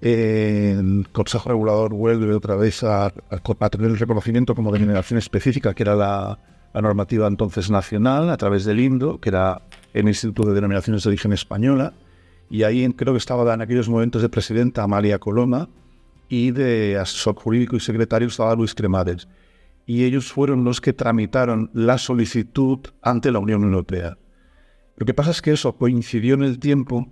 el 0.00 1.08
Consejo 1.12 1.48
Regulador 1.48 1.94
vuelve 1.94 2.34
otra 2.34 2.54
vez 2.56 2.82
a, 2.84 3.06
a 3.06 3.70
tener 3.70 3.90
el 3.90 3.98
reconocimiento 3.98 4.54
como 4.54 4.72
denominación 4.72 5.18
específica, 5.18 5.74
que 5.74 5.82
era 5.82 5.94
la, 5.94 6.38
normativa 6.74 7.26
entonces 7.26 7.70
nacional 7.70 8.28
a 8.28 8.36
través 8.36 8.66
del 8.66 8.80
INDO, 8.80 9.18
que 9.18 9.30
era 9.30 9.62
el 9.94 10.08
Instituto 10.08 10.48
de 10.48 10.54
Denominaciones 10.54 11.02
de 11.02 11.08
Origen 11.08 11.32
Española, 11.32 11.94
y 12.50 12.64
ahí 12.64 12.86
creo 12.92 13.14
que 13.14 13.18
estaba 13.18 13.54
en 13.54 13.62
aquellos 13.62 13.88
momentos 13.88 14.20
de 14.20 14.28
presidenta 14.28 14.82
Amalia 14.82 15.18
Coloma 15.18 15.70
y 16.28 16.50
de 16.50 16.98
asesor 16.98 17.34
jurídico 17.36 17.76
y 17.76 17.80
secretario 17.80 18.28
estaba 18.28 18.54
Luis 18.54 18.74
Cremades. 18.74 19.26
Y 19.86 20.04
ellos 20.04 20.30
fueron 20.30 20.64
los 20.64 20.80
que 20.80 20.92
tramitaron 20.92 21.70
la 21.72 21.96
solicitud 21.96 22.80
ante 23.02 23.30
la 23.30 23.38
Unión 23.38 23.62
Europea. 23.62 24.18
Lo 24.96 25.06
que 25.06 25.14
pasa 25.14 25.30
es 25.30 25.40
que 25.42 25.52
eso 25.52 25.76
coincidió 25.76 26.34
en 26.34 26.42
el 26.42 26.58
tiempo 26.58 27.08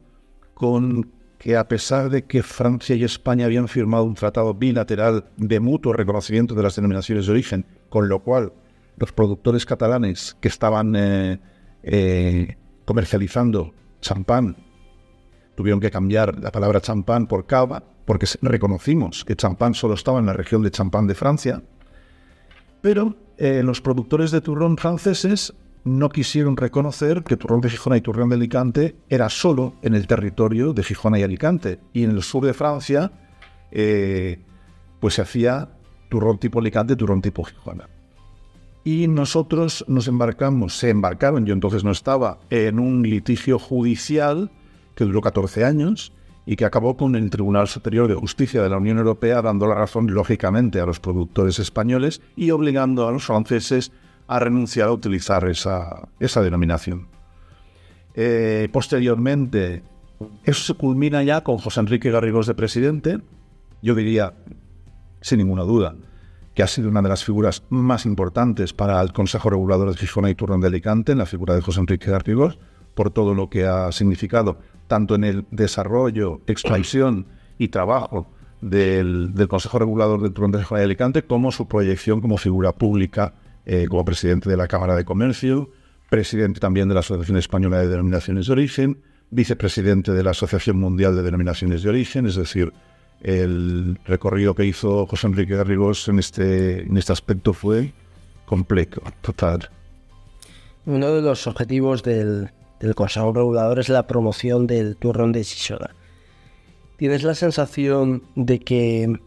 con 0.55 1.11
que 1.39 1.57
a 1.57 1.69
pesar 1.69 2.11
de 2.11 2.25
que 2.25 2.43
Francia 2.43 2.97
y 2.97 3.05
España 3.05 3.47
habían 3.47 3.69
firmado 3.69 4.05
un 4.05 4.15
tratado 4.15 4.55
bilateral 4.55 5.27
de 5.37 5.61
mutuo 5.61 5.93
reconocimiento 5.93 6.55
de 6.55 6.63
las 6.63 6.77
denominaciones 6.77 7.27
de 7.27 7.33
origen, 7.33 7.67
con 7.89 8.09
lo 8.09 8.23
cual 8.23 8.53
los 8.97 9.13
productores 9.13 9.67
catalanes 9.67 10.37
que 10.41 10.49
estaban 10.49 10.95
eh, 10.97 11.41
eh, 11.83 12.57
comercializando 12.85 13.75
champán 14.01 14.57
tuvieron 15.55 15.81
que 15.81 15.91
cambiar 15.91 16.39
la 16.41 16.51
palabra 16.51 16.81
champán 16.81 17.27
por 17.27 17.47
cava, 17.47 17.83
porque 18.05 18.27
reconocimos 18.43 19.25
que 19.25 19.37
champán 19.37 19.75
solo 19.75 19.95
estaba 19.95 20.19
en 20.19 20.27
la 20.27 20.33
región 20.33 20.63
de 20.63 20.71
champán 20.71 21.07
de 21.07 21.15
Francia, 21.15 21.63
pero 22.81 23.17
eh, 23.39 23.63
los 23.63 23.81
productores 23.81 24.31
de 24.31 24.41
turrón 24.41 24.77
franceses 24.77 25.55
no 25.85 26.09
quisieron 26.09 26.57
reconocer 26.57 27.23
que 27.23 27.37
turrón 27.37 27.61
de 27.61 27.71
Gijona 27.71 27.97
y 27.97 28.01
turrón 28.01 28.31
de 28.31 28.37
Alicante 28.37 28.97
era 29.09 29.29
solo 29.29 29.75
en 29.83 29.95
el 29.95 30.07
territorio 30.07 30.73
de 30.73 30.83
Gijona 30.83 31.19
y 31.19 31.23
Alicante, 31.23 31.81
y 31.93 32.05
en 32.05 32.11
el 32.11 32.23
sur 32.23 32.45
de 32.45 32.55
Francia 32.55 33.13
pues 35.01 35.15
se 35.15 35.23
hacía 35.23 35.69
turrón 36.09 36.39
tipo 36.39 36.61
Alicante, 36.61 36.97
turrón 36.97 37.21
tipo 37.21 37.45
Gijona 37.45 37.89
y 38.85 39.09
nosotros 39.09 39.85
nos 39.89 40.07
embarcamos, 40.09 40.77
se 40.77 40.91
embarcaron, 40.91 41.47
yo 41.47 41.55
entonces 41.55 41.83
no 41.83 41.91
estaba, 41.91 42.39
en 42.51 42.79
un 42.79 43.03
litigio 43.03 43.59
judicial 43.59 44.51
que 44.95 45.05
duró 45.05 45.23
14 45.23 45.65
años 45.65 46.13
y 46.47 46.57
que 46.57 46.67
acabó 46.67 46.97
con 46.97 47.17
el 47.17 47.31
Tribunal 47.31 47.67
Superior 47.67 48.07
de 48.07 48.15
Justicia 48.15 48.63
de 48.63 48.69
la 48.69 48.77
Unión 48.77 48.99
Europea 48.99 49.41
dando 49.41 49.67
la 49.67 49.75
razón, 49.75 50.13
lógicamente, 50.13 50.81
a 50.81 50.87
los 50.87 51.01
productores 51.01 51.59
españoles 51.59 52.21
y 52.37 52.51
obligando 52.51 53.09
a 53.09 53.13
los 53.13 53.25
franceses 53.25 53.91
a 54.27 54.39
renunciar 54.39 54.89
a 54.89 54.93
utilizar 54.93 55.49
esa, 55.49 56.09
esa 56.21 56.43
denominación. 56.43 57.09
Eh, 58.15 58.69
posteriormente, 58.73 59.83
eso 60.45 60.65
se 60.65 60.75
culmina 60.75 61.23
ya 61.23 61.43
con 61.43 61.59
José 61.59 61.81
Enrique 61.81 62.11
Garrigós 62.11 62.47
de 62.47 62.55
presidente, 62.55 63.21
yo 63.83 63.95
diría, 63.95 64.35
sin 65.21 65.39
ninguna 65.39 65.63
duda, 65.63 65.97
que 66.55 66.63
ha 66.63 66.67
sido 66.69 66.89
una 66.89 67.03
de 67.03 67.09
las 67.09 67.25
figuras 67.25 67.65
más 67.69 68.07
importantes 68.07 68.73
para 68.73 69.01
el 69.01 69.13
Consejo 69.13 69.51
Regulador 69.51 69.91
de 69.91 69.97
Gijona 69.97 70.31
y 70.31 70.35
Turrón 70.35 70.61
de 70.61 70.69
Alicante, 70.69 71.13
en 71.13 71.19
la 71.19 71.27
figura 71.27 71.55
de 71.55 71.61
José 71.61 71.81
Enrique 71.81 72.11
Garrigós, 72.11 72.59
por 72.95 73.11
todo 73.11 73.35
lo 73.35 73.51
que 73.51 73.67
ha 73.67 73.91
significado, 73.91 74.59
tanto 74.87 75.17
en 75.17 75.25
el 75.25 75.47
desarrollo, 75.51 76.41
expansión 76.47 77.27
y 77.59 77.69
trabajo 77.69 78.29
del, 78.61 79.33
Consejo 79.49 79.81
Regulador 79.81 80.23
del 80.23 80.33
Turrón 80.33 80.53
de 80.53 80.59
Gijona 80.59 80.81
y 80.81 80.85
Alicante, 80.85 81.25
como 81.25 81.51
su 81.51 81.67
proyección 81.67 82.21
como 82.21 82.39
figura 82.39 82.73
pública, 82.73 83.35
eh, 83.67 83.87
como 83.89 84.05
presidente 84.05 84.51
de 84.51 84.57
la 84.57 84.69
Cámara 84.69 84.95
de 84.97 85.05
Comercio, 85.05 85.71
presidente 86.11 86.61
también 86.61 86.89
de 86.89 86.95
la 86.95 87.01
Asociación 87.01 87.39
Española 87.39 87.79
de 87.79 87.89
Denominaciones 87.89 88.47
de 88.47 88.53
Origen, 88.53 89.03
vicepresidente 89.31 90.13
de 90.13 90.23
la 90.23 90.31
Asociación 90.31 90.79
Mundial 90.79 91.17
de 91.17 91.23
Denominaciones 91.23 91.83
de 91.83 91.89
Origen, 91.89 92.27
es 92.27 92.37
decir, 92.37 92.73
el 93.21 93.99
recorrido 94.05 94.55
que 94.55 94.67
hizo 94.67 95.07
José 95.07 95.27
Enrique 95.29 95.57
Garrigós 95.57 96.09
en 96.09 96.19
este, 96.19 96.83
en 96.83 96.97
este 96.97 97.13
aspecto 97.13 97.53
fue 97.53 97.93
completo, 98.45 99.03
total. 99.23 99.71
Uno 100.87 101.15
de 101.15 101.23
los 101.23 101.47
objetivos 101.47 102.03
del, 102.03 102.51
Consejo 102.95 103.33
Regulador 103.33 103.79
es 103.79 103.89
la 103.89 104.07
promoción 104.07 104.67
del 104.67 104.97
turrón 104.97 105.33
de 105.33 105.43
Shishona. 105.43 105.95
¿Tienes 106.99 107.23
la 107.23 107.35
sensación 107.35 108.23
de 108.35 108.61
que 108.61 109.21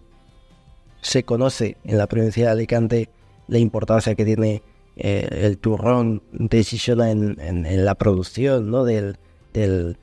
se 1.01 1.24
conoce 1.24 1.77
en 1.84 1.98
la 1.98 2.06
provincia 2.06 2.46
de 2.46 2.51
Alicante 2.51 3.10
la 3.48 3.60
importancia 3.60 4.16
que 4.16 4.25
tiene 4.25 4.63
eh, 4.96 5.27
el 5.32 5.58
turrón 5.58 6.24
de 6.32 6.66
en, 7.10 7.86
la 7.86 7.96
producción 7.96 8.72
¿no? 8.72 8.84
del, 8.84 9.18
del, 9.54 9.98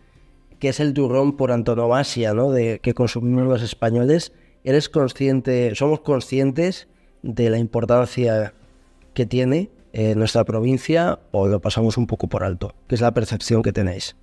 que 0.58 0.68
es 0.68 0.80
el 0.80 0.94
turrón 0.94 1.36
por 1.36 1.52
antonomasia, 1.52 2.32
¿no? 2.32 2.50
De 2.50 2.78
que 2.80 2.94
consumimos 2.94 3.44
los 3.44 3.62
españoles. 3.62 4.32
¿Eres 4.62 4.88
consciente, 4.88 5.74
somos 5.74 6.00
conscientes 6.00 6.88
de 7.22 7.50
la 7.50 7.58
importancia 7.58 8.54
que 9.12 9.26
tiene 9.26 9.70
en 9.92 10.18
nuestra 10.18 10.44
provincia 10.44 11.18
o 11.32 11.48
lo 11.48 11.60
pasamos 11.60 11.98
un 11.98 12.06
poco 12.06 12.28
por 12.28 12.44
alto? 12.44 12.74
¿Qué 12.88 12.94
es 12.94 13.00
la 13.00 13.12
percepción 13.12 13.62
que 13.62 13.72
tenéis? 13.72 14.16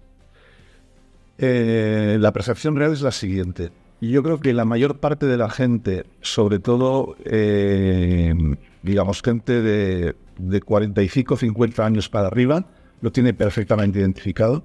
Eh, 1.37 2.17
la 2.19 2.31
percepción 2.31 2.75
real 2.75 2.93
es 2.93 3.01
la 3.01 3.11
siguiente. 3.11 3.71
Yo 4.01 4.23
creo 4.23 4.39
que 4.39 4.53
la 4.53 4.65
mayor 4.65 4.99
parte 4.99 5.27
de 5.27 5.37
la 5.37 5.49
gente, 5.49 6.05
sobre 6.21 6.59
todo, 6.59 7.15
eh, 7.23 8.33
digamos, 8.81 9.21
gente 9.21 9.61
de, 9.61 10.15
de 10.37 10.61
45, 10.61 11.37
50 11.37 11.85
años 11.85 12.09
para 12.09 12.27
arriba, 12.27 12.65
lo 13.01 13.11
tiene 13.11 13.33
perfectamente 13.33 13.99
identificado 13.99 14.63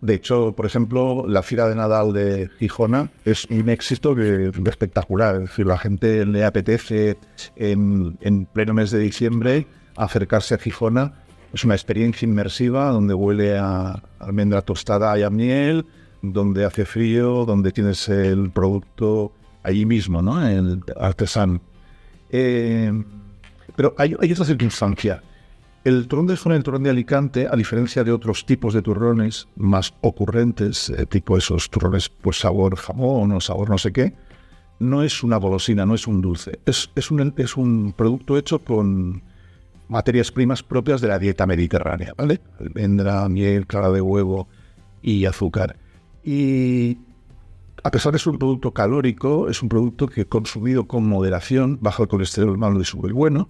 de 0.00 0.14
hecho, 0.14 0.52
por 0.52 0.64
ejemplo, 0.64 1.26
la 1.26 1.42
Fira 1.42 1.68
de 1.68 1.74
Nadal 1.74 2.12
de 2.12 2.48
Gijona 2.58 3.10
es 3.24 3.46
un 3.46 3.68
éxito 3.68 4.14
que, 4.14 4.52
espectacular. 4.66 5.34
Es 5.36 5.50
decir, 5.50 5.66
la 5.66 5.78
gente 5.78 6.24
le 6.24 6.44
apetece 6.44 7.18
en, 7.56 8.46
pleno 8.52 8.74
mes 8.74 8.92
de 8.92 9.00
diciembre 9.00 9.66
acercarse 9.96 10.54
a 10.54 10.58
Gijona. 10.58 11.14
Es 11.52 11.64
una 11.64 11.74
experiencia 11.74 12.26
inmersiva 12.26 12.90
donde 12.90 13.14
huele 13.14 13.58
a 13.58 14.00
almendra 14.20 14.62
tostada 14.62 15.18
y 15.18 15.24
a 15.24 15.30
miel, 15.30 15.84
donde 16.22 16.64
hace 16.64 16.84
frío, 16.84 17.44
donde 17.44 17.72
tienes 17.72 18.08
el 18.08 18.50
producto 18.50 19.32
allí 19.62 19.86
mismo, 19.86 20.22
¿no? 20.22 20.46
El 20.46 20.82
artesano. 20.98 21.60
Eh, 22.30 22.92
pero 23.76 23.94
hay, 23.96 24.16
hay 24.20 24.34
circunstancia. 24.34 25.22
El 25.84 26.08
turrón 26.08 26.26
de 26.26 26.36
zona, 26.36 26.56
el 26.56 26.62
turrón 26.62 26.82
de 26.82 26.90
Alicante, 26.90 27.46
a 27.50 27.56
diferencia 27.56 28.04
de 28.04 28.12
otros 28.12 28.44
tipos 28.44 28.74
de 28.74 28.82
turrones 28.82 29.48
más 29.56 29.94
ocurrentes, 30.00 30.90
eh, 30.90 31.06
tipo 31.06 31.36
esos 31.36 31.70
turrones 31.70 32.08
pues 32.08 32.38
sabor 32.38 32.76
jamón 32.76 33.32
o 33.32 33.40
sabor 33.40 33.70
no 33.70 33.78
sé 33.78 33.92
qué, 33.92 34.14
no 34.80 35.02
es 35.02 35.22
una 35.22 35.36
golosina, 35.36 35.86
no 35.86 35.94
es 35.94 36.06
un 36.06 36.20
dulce. 36.20 36.58
Es, 36.66 37.10
un, 37.10 37.32
es 37.36 37.56
un 37.56 37.92
producto 37.96 38.36
hecho 38.36 38.58
con, 38.58 39.22
materias 39.88 40.30
primas 40.30 40.62
propias 40.62 41.00
de 41.00 41.08
la 41.08 41.18
dieta 41.18 41.46
mediterránea, 41.46 42.12
¿vale? 42.16 42.40
Almendra, 42.60 43.28
miel, 43.28 43.66
clara 43.66 43.90
de 43.90 44.00
huevo 44.00 44.48
y 45.02 45.24
azúcar. 45.24 45.76
Y 46.24 46.98
a 47.82 47.90
pesar 47.90 48.12
de 48.12 48.18
ser 48.18 48.32
un 48.32 48.38
producto 48.38 48.72
calórico, 48.72 49.48
es 49.48 49.62
un 49.62 49.68
producto 49.68 50.08
que 50.08 50.26
consumido 50.26 50.86
con 50.86 51.08
moderación 51.08 51.78
baja 51.80 52.02
el 52.02 52.08
colesterol 52.08 52.58
malo 52.58 52.80
y 52.80 52.84
sube 52.84 53.08
el 53.08 53.14
bueno. 53.14 53.48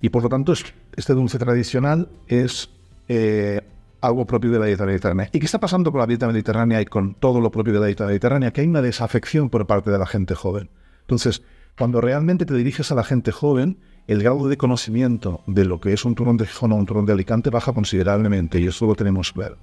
Y 0.00 0.08
por 0.08 0.22
lo 0.22 0.28
tanto, 0.28 0.52
este 0.96 1.14
dulce 1.14 1.38
tradicional 1.38 2.08
es 2.26 2.70
eh, 3.08 3.60
algo 4.00 4.26
propio 4.26 4.50
de 4.50 4.58
la 4.58 4.66
dieta 4.66 4.84
mediterránea. 4.84 5.30
¿Y 5.32 5.38
qué 5.38 5.46
está 5.46 5.60
pasando 5.60 5.92
con 5.92 6.00
la 6.00 6.06
dieta 6.06 6.26
mediterránea 6.26 6.80
y 6.80 6.86
con 6.86 7.14
todo 7.14 7.40
lo 7.40 7.50
propio 7.50 7.72
de 7.72 7.80
la 7.80 7.86
dieta 7.86 8.06
mediterránea? 8.06 8.52
Que 8.52 8.62
hay 8.62 8.66
una 8.66 8.82
desafección 8.82 9.48
por 9.48 9.66
parte 9.66 9.90
de 9.90 9.98
la 9.98 10.06
gente 10.06 10.34
joven. 10.34 10.70
Entonces, 11.02 11.42
cuando 11.78 12.00
realmente 12.00 12.44
te 12.44 12.54
diriges 12.54 12.92
a 12.92 12.94
la 12.94 13.04
gente 13.04 13.32
joven, 13.32 13.78
el 14.06 14.22
grado 14.22 14.48
de 14.48 14.56
conocimiento 14.56 15.42
de 15.46 15.64
lo 15.64 15.80
que 15.80 15.92
es 15.92 16.04
un 16.04 16.14
turrón 16.14 16.36
de 16.36 16.46
Gijón 16.46 16.72
o 16.72 16.76
un 16.76 16.86
turrón 16.86 17.06
de 17.06 17.12
Alicante 17.12 17.50
baja 17.50 17.72
considerablemente 17.72 18.60
y 18.60 18.66
eso 18.66 18.86
lo 18.86 18.94
tenemos 18.94 19.32
que 19.32 19.40
ver. 19.40 19.56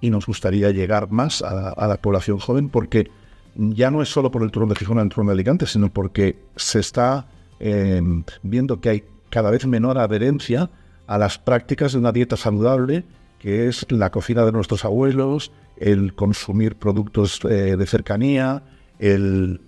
Y 0.00 0.10
nos 0.10 0.26
gustaría 0.26 0.70
llegar 0.70 1.10
más 1.10 1.42
a, 1.42 1.86
la 1.86 1.96
población 1.96 2.38
joven 2.38 2.68
porque 2.68 3.10
ya 3.54 3.90
no 3.90 4.02
es 4.02 4.10
solo 4.10 4.30
por 4.30 4.42
el 4.42 4.50
turrón 4.50 4.68
de 4.68 4.76
Gijón 4.76 4.98
el 4.98 5.08
turrón 5.08 5.28
de 5.28 5.32
Alicante, 5.32 5.66
sino 5.66 5.90
porque 5.92 6.38
se 6.56 6.80
está 6.80 7.28
eh, 7.60 8.02
viendo 8.42 8.80
que 8.80 8.88
hay 8.90 9.04
cada 9.30 9.50
vez 9.50 9.66
menor 9.66 9.98
adherencia 9.98 10.70
a 11.06 11.18
las 11.18 11.38
prácticas 11.38 11.92
de 11.92 11.98
una 11.98 12.12
dieta 12.12 12.36
saludable, 12.36 13.04
que 13.38 13.68
es 13.68 13.86
la 13.90 14.10
cocina 14.10 14.44
de 14.44 14.52
nuestros 14.52 14.84
abuelos, 14.84 15.52
el 15.78 16.14
consumir 16.14 16.76
productos 16.76 17.40
eh, 17.44 17.76
de 17.76 17.86
cercanía, 17.86 18.62
el 18.98 19.60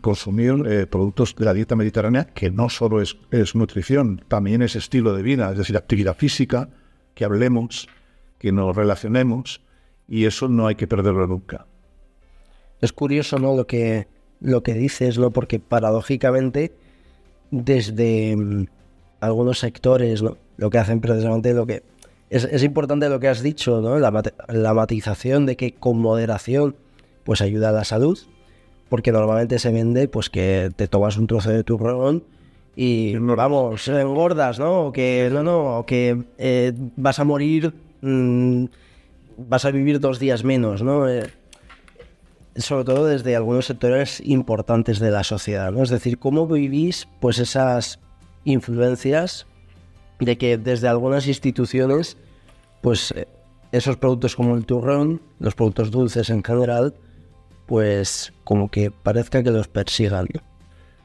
consumir 0.00 0.62
eh, 0.66 0.86
productos 0.86 1.34
de 1.34 1.44
la 1.44 1.54
dieta 1.54 1.74
mediterránea, 1.74 2.26
que 2.26 2.50
no 2.50 2.68
solo 2.68 3.00
es, 3.00 3.16
nutrición, 3.54 4.22
también 4.28 4.60
es 4.60 4.76
estilo 4.76 5.14
de 5.14 5.22
vida, 5.22 5.50
es 5.50 5.58
decir, 5.58 5.76
actividad 5.76 6.16
física, 6.16 6.68
que 7.14 7.24
hablemos, 7.24 7.88
que 8.38 8.52
nos 8.52 8.76
relacionemos, 8.76 9.62
y 10.08 10.24
eso 10.24 10.48
no 10.48 10.66
hay 10.66 10.74
que 10.74 10.86
perderlo 10.86 11.26
nunca. 11.26 11.66
Es 12.80 12.92
curioso, 12.92 13.38
¿no? 13.38 13.54
Lo 13.56 13.66
que, 13.66 14.06
lo 14.40 14.62
que 14.62 14.74
dices, 14.74 15.18
¿no? 15.18 15.30
Porque 15.30 15.58
paradójicamente, 15.58 16.72
desde 17.50 18.36
mm, 18.36 18.66
algunos 19.20 19.58
sectores, 19.58 20.22
Lo 20.56 20.70
que 20.70 20.78
hacen 20.78 21.00
precisamente 21.00 21.54
lo 21.54 21.66
que... 21.66 21.82
Es, 22.30 22.62
importante 22.62 23.08
lo 23.08 23.20
que 23.20 23.28
has 23.28 23.42
dicho, 23.42 23.80
¿no? 23.80 23.98
La, 23.98 24.22
la 24.48 24.74
matización 24.74 25.46
de 25.46 25.56
que 25.56 25.72
con 25.72 25.98
moderación, 25.98 26.76
pues 27.24 27.40
ayuda 27.40 27.70
a 27.70 27.72
la 27.72 27.84
salud, 27.84 28.18
porque 28.88 29.12
normalmente 29.12 29.58
se 29.58 29.72
vende 29.72 30.08
pues 30.08 30.28
que 30.30 30.70
te 30.76 30.88
tomas 30.88 31.16
un 31.16 31.26
trozo 31.26 31.50
de 31.50 31.64
turrón 31.64 32.24
y 32.80 33.16
vamos, 33.16 33.88
engordas, 33.88 34.58
¿no? 34.58 34.86
O 34.86 34.92
que 34.92 35.28
no, 35.32 35.42
no, 35.42 35.84
que 35.86 36.24
eh, 36.38 36.72
vas 36.96 37.18
a 37.18 37.24
morir, 37.24 37.74
mm, 38.02 38.66
vas 39.38 39.64
a 39.64 39.70
vivir 39.70 40.00
dos 40.00 40.18
días 40.18 40.44
menos, 40.44 40.82
¿no? 40.82 41.08
Eh, 41.08 41.30
sobre 42.56 42.84
todo 42.84 43.06
desde 43.06 43.36
algunos 43.36 43.66
sectores 43.66 44.20
importantes 44.24 44.98
de 44.98 45.10
la 45.10 45.22
sociedad, 45.22 45.70
¿no? 45.70 45.82
Es 45.82 45.90
decir, 45.90 46.18
cómo 46.18 46.46
vivís 46.46 47.08
pues 47.20 47.38
esas 47.38 48.00
influencias 48.44 49.46
de 50.18 50.36
que 50.36 50.58
desde 50.58 50.88
algunas 50.88 51.28
instituciones 51.28 52.16
pues 52.80 53.12
eh, 53.12 53.28
esos 53.70 53.96
productos 53.96 54.34
como 54.34 54.56
el 54.56 54.66
turrón, 54.66 55.20
los 55.38 55.54
productos 55.54 55.90
dulces 55.90 56.30
en 56.30 56.42
general, 56.42 56.94
pues 57.66 58.32
como 58.44 58.70
que 58.70 58.90
parezca 58.90 59.42
que 59.42 59.50
los 59.50 59.68
persigan. 59.68 60.26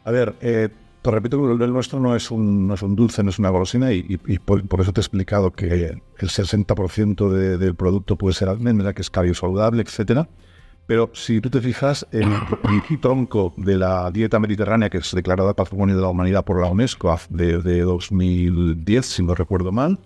A 0.05 0.11
ver, 0.11 0.33
eh, 0.41 0.69
te 1.03 1.11
repito 1.11 1.57
que 1.57 1.63
el 1.63 1.73
nuestro 1.73 1.99
no 1.99 2.15
es 2.15 2.31
un, 2.31 2.65
no 2.65 2.75
es 2.75 2.81
un 2.81 2.95
dulce, 2.95 3.23
no 3.23 3.29
es 3.29 3.37
una 3.37 3.49
golosina 3.49 3.91
y, 3.91 4.17
por, 4.39 4.63
eso 4.79 4.93
te 4.93 5.01
he 5.01 5.03
explicado 5.03 5.51
que 5.51 5.97
el 6.17 6.29
60% 6.29 7.29
del 7.57 7.75
producto 7.75 8.17
puede 8.17 8.33
ser 8.33 8.47
almendra, 8.47 8.93
que 8.93 9.01
es 9.01 9.11
saludable, 9.33 9.83
etcétera. 9.83 10.29
Pero 10.87 11.11
si 11.13 11.41
tú 11.41 11.49
te 11.49 11.61
fijas, 11.61 12.07
en 12.11 12.31
el 12.33 12.99
tronco 13.01 13.53
de 13.57 13.77
la 13.77 14.11
dieta 14.11 14.39
mediterránea, 14.39 14.89
que 14.89 14.97
es 14.97 15.13
declarada 15.13 15.53
Patrimonio 15.53 15.95
de 15.95 16.01
la 16.01 16.09
Humanidad 16.09 16.45
por 16.45 16.61
la 16.61 16.67
UNESCO 16.67 17.17
de, 17.29 17.61
de 17.61 17.81
2010, 17.81 19.05
si 19.05 19.23
no 19.23 19.35
recuerdo 19.35 19.71
mal, 19.71 19.99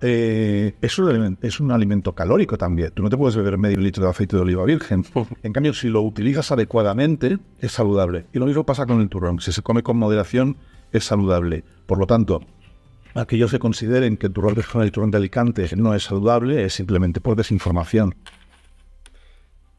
eh, 0.00 0.74
es, 0.80 0.98
un 0.98 1.08
alimento, 1.08 1.46
es 1.46 1.60
un 1.60 1.72
alimento 1.72 2.14
calórico 2.14 2.56
también. 2.56 2.92
Tú 2.92 3.02
no 3.02 3.10
te 3.10 3.16
puedes 3.16 3.36
beber 3.36 3.58
medio 3.58 3.78
litro 3.78 4.04
de 4.04 4.10
aceite 4.10 4.36
de 4.36 4.42
oliva 4.42 4.64
virgen. 4.64 5.04
En 5.42 5.52
cambio, 5.52 5.74
si 5.74 5.88
lo 5.88 6.02
utilizas 6.02 6.52
adecuadamente, 6.52 7.38
es 7.60 7.72
saludable. 7.72 8.26
Y 8.32 8.38
lo 8.38 8.46
mismo 8.46 8.64
pasa 8.64 8.86
con 8.86 9.00
el 9.00 9.08
turrón. 9.08 9.40
Si 9.40 9.52
se 9.52 9.62
come 9.62 9.82
con 9.82 9.96
moderación, 9.96 10.56
es 10.92 11.04
saludable. 11.04 11.64
Por 11.86 11.98
lo 11.98 12.06
tanto, 12.06 12.40
aquellos 13.14 13.50
que 13.50 13.58
consideren 13.58 14.16
que 14.16 14.28
el 14.28 14.32
turrón 14.32 14.54
de 14.54 14.64
el 14.82 14.92
turrón 14.92 15.10
de 15.10 15.18
Alicante 15.18 15.68
no 15.76 15.94
es 15.94 16.04
saludable 16.04 16.64
es 16.64 16.74
simplemente 16.74 17.20
por 17.20 17.36
desinformación. 17.36 18.14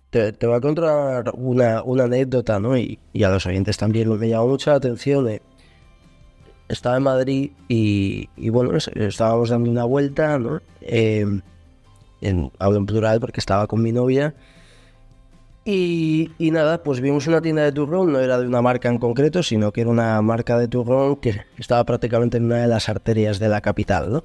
Te, 0.09 0.33
voy 0.41 0.55
a 0.55 0.59
contar 0.59 1.31
una, 1.35 1.83
anécdota, 2.03 2.59
¿no? 2.59 2.75
Y, 2.75 2.99
a 3.23 3.29
los 3.29 3.45
oyentes 3.45 3.77
también 3.77 4.09
me 4.17 4.27
llamó 4.27 4.47
mucha 4.47 4.73
atención. 4.73 5.29
Eh, 5.29 5.41
estaba 6.69 6.97
en 6.97 7.03
Madrid 7.03 7.51
y, 7.67 8.29
bueno, 8.49 8.77
estábamos 8.77 9.49
dando 9.49 9.69
una 9.69 9.83
vuelta, 9.83 10.39
¿no? 10.39 10.61
Eh, 10.81 11.25
en, 12.21 12.51
hablo 12.59 12.77
en 12.77 12.85
plural 12.85 13.19
porque 13.19 13.39
estaba 13.39 13.67
con 13.67 13.81
mi 13.81 13.91
novia. 13.91 14.35
Y, 15.65 16.31
nada, 16.39 16.81
pues 16.81 16.99
vimos 16.99 17.27
una 17.27 17.41
tienda 17.41 17.63
de 17.63 17.71
turrón, 17.71 18.11
no 18.11 18.19
era 18.19 18.39
de 18.39 18.47
una 18.47 18.61
marca 18.61 18.89
en 18.89 18.97
concreto, 18.97 19.43
sino 19.43 19.71
que 19.71 19.81
era 19.81 19.89
una 19.89 20.19
marca 20.21 20.57
de 20.57 20.67
turrón 20.67 21.17
que 21.17 21.41
estaba 21.57 21.83
prácticamente 21.83 22.37
en 22.37 22.45
una 22.45 22.57
de 22.57 22.67
las 22.67 22.89
arterias 22.89 23.37
de 23.39 23.49
la 23.49 23.61
capital, 23.61 24.11
¿no? 24.11 24.23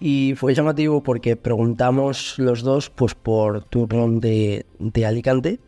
Y 0.00 0.34
fue 0.36 0.54
llamativo 0.54 1.02
porque 1.02 1.36
preguntamos 1.36 2.38
los 2.38 2.62
dos 2.62 2.90
pues 2.90 3.14
por 3.14 3.64
turrón 3.64 4.20
de, 4.20 4.66
de 4.78 5.06
Alicante 5.06 5.60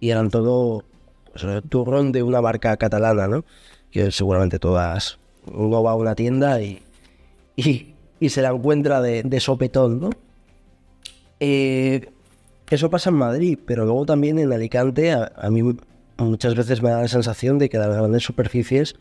y 0.00 0.10
eran 0.10 0.30
todo 0.30 0.84
pues, 1.32 1.46
turrón 1.68 2.12
de 2.12 2.22
una 2.22 2.42
marca 2.42 2.76
catalana, 2.76 3.28
¿no? 3.28 3.44
Que 3.90 4.10
seguramente 4.10 4.58
todas, 4.58 5.18
uno 5.52 5.82
va 5.82 5.92
a 5.92 5.94
una 5.94 6.14
tienda 6.14 6.60
y, 6.60 6.82
y, 7.56 8.28
se 8.28 8.42
la 8.42 8.50
encuentra 8.50 9.00
de, 9.00 9.40
sopetón, 9.40 10.00
¿no? 10.00 10.10
Eh, 11.40 12.08
eso 12.70 12.90
pasa 12.90 13.10
en 13.10 13.16
Madrid, 13.16 13.58
pero 13.64 13.84
luego 13.84 14.06
también 14.06 14.38
en 14.38 14.52
Alicante 14.52 15.12
a, 15.12 15.50
mí 15.50 15.76
muchas 16.16 16.54
veces 16.54 16.82
me 16.82 16.90
da 16.90 17.02
la 17.02 17.08
sensación 17.08 17.58
de 17.58 17.68
que 17.68 17.78
las 17.78 17.88
grandes 17.88 18.24
superficies 18.24 18.96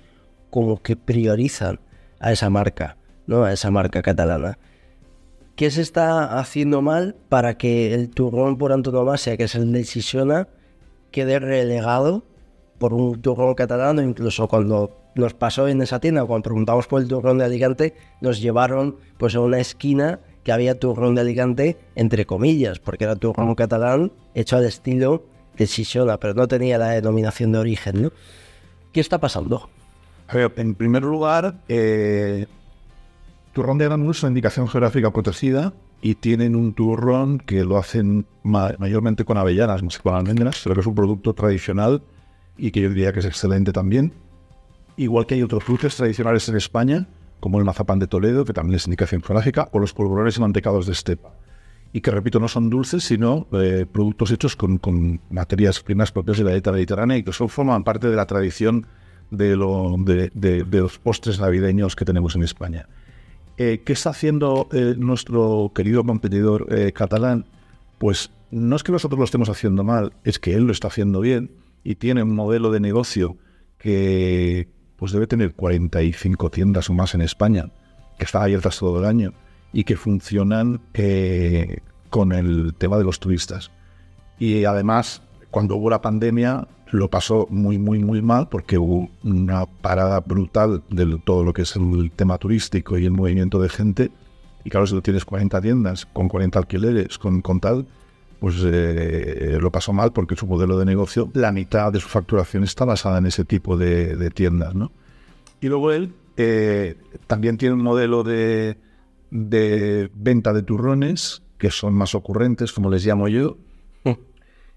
como 0.50 0.82
que 0.82 0.95
priorizan 0.95 1.80
a 2.19 2.32
esa 2.32 2.50
marca, 2.50 2.98
¿no? 3.26 3.43
A 3.43 3.54
esa 3.54 3.71
marca 3.71 4.02
catalana. 4.02 4.58
¿Qué 5.56 5.71
se 5.71 5.82
está 5.82 6.38
haciendo 6.38 6.82
mal 6.82 7.15
para 7.30 7.58
que 7.58 7.93
el 7.93 8.10
turrón 8.10 8.58
por 8.58 8.74
antonomasia, 8.74 9.38
que 9.38 9.45
es 9.45 9.56
el 9.56 9.71
de 9.71 9.86
Sisona, 9.86 10.48
quede 11.12 11.39
relegado 11.39 12.24
por 12.86 12.93
un 12.93 13.19
turrón 13.19 13.56
catalán, 13.56 13.98
incluso 13.98 14.48
cuando 14.48 14.95
nos 15.15 15.34
pasó 15.34 15.67
en 15.67 15.82
esa 15.82 16.00
tienda, 16.00 16.24
cuando 16.24 16.43
preguntamos 16.43 16.86
por 16.86 17.02
el 17.02 17.08
turrón 17.08 17.39
de 17.39 17.45
Alicante, 17.45 17.95
nos 18.21 18.39
llevaron 18.39 18.98
pues 19.17 19.34
a 19.34 19.39
una 19.39 19.60
esquina 19.60 20.19
que 20.43 20.52
había 20.52 20.80
turrón 20.80 21.15
de 21.15 21.21
Alicante, 21.21 21.78
entre 21.95 22.28
comillas, 22.28 22.78
porque 22.78 23.06
era 23.06 23.15
turrón 23.15 23.56
catalán 23.56 24.12
hecho 24.36 24.56
al 24.58 24.65
estilo 24.65 25.24
de 25.58 25.65
Sisona, 25.65 26.19
pero 26.19 26.36
no 26.36 26.48
tenía 26.48 26.78
la 26.78 26.89
denominación 26.89 27.54
de 27.54 27.58
origen, 27.58 28.04
¿no? 28.04 28.12
¿Qué 28.91 29.00
está 29.00 29.17
pasando? 29.17 29.67
en 30.32 30.76
primer 30.76 31.02
lugar, 31.02 31.56
eh, 31.67 32.45
turrón 33.54 33.80
de 33.80 33.86
Aranús 33.86 34.17
es 34.17 34.24
una 34.24 34.30
indicación 34.30 34.67
geográfica 34.67 35.10
protegida 35.10 35.74
y 36.04 36.13
tienen 36.13 36.56
un 36.56 36.76
turrón 36.76 37.39
que 37.39 37.63
lo 37.63 37.78
hacen 37.78 38.28
mayormente 38.43 39.26
con 39.26 39.39
avellanas, 39.39 39.82
no 39.82 39.89
sé, 39.89 40.02
con 40.04 40.13
almendras, 40.13 40.62
pero 40.63 40.76
que 40.76 40.82
es 40.82 40.86
un 40.88 40.93
producto 40.93 41.34
tradicional 41.34 42.04
y 42.58 42.72
que 42.72 42.82
yo 42.82 42.89
diría 42.89 43.13
que 43.13 43.20
es 43.20 43.26
excelente 43.26 43.72
también. 43.72 44.13
Igual 44.98 45.26
que 45.26 45.36
hay 45.36 45.44
otros 45.44 45.65
dulces 45.65 45.96
tradicionales 45.96 46.48
en 46.48 46.56
España, 46.56 47.08
como 47.39 47.60
el 47.60 47.65
mazapán 47.65 48.00
de 48.00 48.08
Toledo, 48.08 48.46
que 48.46 48.54
también 48.54 48.78
es 48.78 48.86
indicación 48.86 49.22
geográfica, 49.22 49.70
o 49.72 49.80
los 49.80 49.94
polvorones 49.94 50.38
y 50.38 50.41
mantecados 50.41 50.86
de 50.86 50.94
estepa. 50.94 51.34
Y 51.91 52.02
que, 52.02 52.12
repito, 52.12 52.39
no 52.39 52.48
son 52.48 52.70
dulces, 52.70 53.04
sino 53.04 53.48
eh, 53.54 53.86
productos 53.91 54.32
hechos 54.32 54.56
con, 54.56 55.22
materias 55.30 55.82
primas 55.82 56.12
propias 56.12 56.38
de 56.38 56.44
la 56.44 56.52
dieta 56.52 56.72
mediterránea 56.72 57.18
y 57.18 57.24
que 57.24 57.32
son, 57.34 57.50
forman 57.50 57.84
parte 57.84 58.10
de 58.10 58.15
la 58.15 58.26
tradición 58.26 58.88
de, 59.32 59.56
los 59.56 61.00
postres 61.00 61.39
navideños 61.39 61.96
que 61.96 62.06
tenemos 62.06 62.36
en 62.36 62.44
España. 62.44 62.88
Eh, 63.58 63.82
¿Qué 63.86 63.94
está 63.94 64.10
haciendo 64.10 64.68
eh, 64.74 64.96
nuestro 64.98 65.72
querido 65.74 66.04
competidor 66.04 66.68
catalán? 66.94 67.46
Pues 67.98 68.32
no 68.52 68.76
es 68.76 68.84
que 68.84 68.91
nosotros 68.91 69.18
lo 69.18 69.26
estemos 69.26 69.50
haciendo 69.50 69.84
mal, 69.84 70.13
es 70.26 70.39
que 70.39 70.54
él 70.54 70.65
lo 70.65 70.74
está 70.74 70.88
haciendo 70.89 71.22
bien 71.22 71.50
y 71.86 71.95
tiene 71.95 72.24
un 72.24 72.36
modelo 72.36 72.71
de 72.71 72.82
negocio 72.82 73.38
que 73.78 74.67
pues 74.98 75.12
debe 75.12 75.28
tener 75.28 75.54
45 75.54 76.50
tiendas 76.50 76.89
o 76.89 76.93
más 76.93 77.13
en 77.13 77.21
España, 77.21 77.71
que 78.17 78.26
están 78.26 78.41
abiertas 78.41 78.80
todo 78.80 79.00
el 79.00 79.06
año 79.06 79.34
y 79.71 79.84
que 79.84 79.95
funcionan 79.95 80.82
eh, 80.95 81.78
con 82.10 82.34
el 82.34 82.74
tema 82.78 82.98
de 82.98 83.04
los 83.04 83.19
turistas. 83.19 83.71
Y 84.39 84.65
además 84.65 85.21
cuando 85.52 85.76
hubo 85.76 85.89
la 85.89 86.02
pandemia 86.02 86.67
lo 86.91 87.10
pasó 87.10 87.48
muy, 87.52 87.78
muy, 87.78 88.00
muy 88.00 88.21
mal 88.21 88.50
porque 88.50 88.80
hubo 88.80 89.10
una 89.24 89.67
parada 89.67 90.19
brutal 90.21 90.84
de 90.89 91.19
todo 91.24 91.43
lo 91.43 91.54
que 91.54 91.62
es 91.62 91.76
el 91.76 92.12
tema 92.15 92.39
turístico 92.39 92.98
y 92.98 93.06
el 93.06 93.12
movimiento 93.12 93.62
de 93.62 93.69
gente. 93.69 94.12
Y 94.63 94.71
claro, 94.71 94.88
si 94.88 94.93
tú 94.93 95.02
tienes 95.04 95.24
40 95.24 95.62
tiendas 95.62 96.08
con 96.08 96.30
40 96.30 96.58
alquileres, 96.58 97.19
con, 97.19 97.41
con 97.41 97.60
tal, 97.60 97.86
pues 98.39 98.56
eh, 98.63 99.58
lo 99.60 99.71
pasó 99.71 99.93
mal 99.93 100.12
porque 100.12 100.36
su 100.36 100.45
modelo 100.48 100.78
de 100.78 100.86
negocio, 100.86 101.30
la 101.34 101.52
mitad 101.52 101.91
de 101.91 102.00
su 102.00 102.08
facturación 102.08 102.63
está 102.63 102.86
basada 102.86 103.17
en 103.17 103.26
ese 103.26 103.45
tipo 103.45 103.78
de, 103.78 104.30
tiendas, 104.32 104.76
¿no? 104.76 104.91
Y 105.62 105.67
luego 105.67 105.91
él 105.91 106.13
eh, 106.38 106.95
también 107.28 107.58
tiene 107.58 107.76
un 107.76 107.82
modelo 107.82 108.24
de, 108.24 108.78
de 109.32 110.12
venta 110.13 110.54
de 110.54 110.63
turrones 110.63 111.41
que 111.58 111.71
son 111.71 111.93
más 111.93 112.15
ocurrentes, 112.15 112.71
como 112.74 112.89
les 112.89 113.06
llamo 113.06 113.28
yo, 113.28 113.58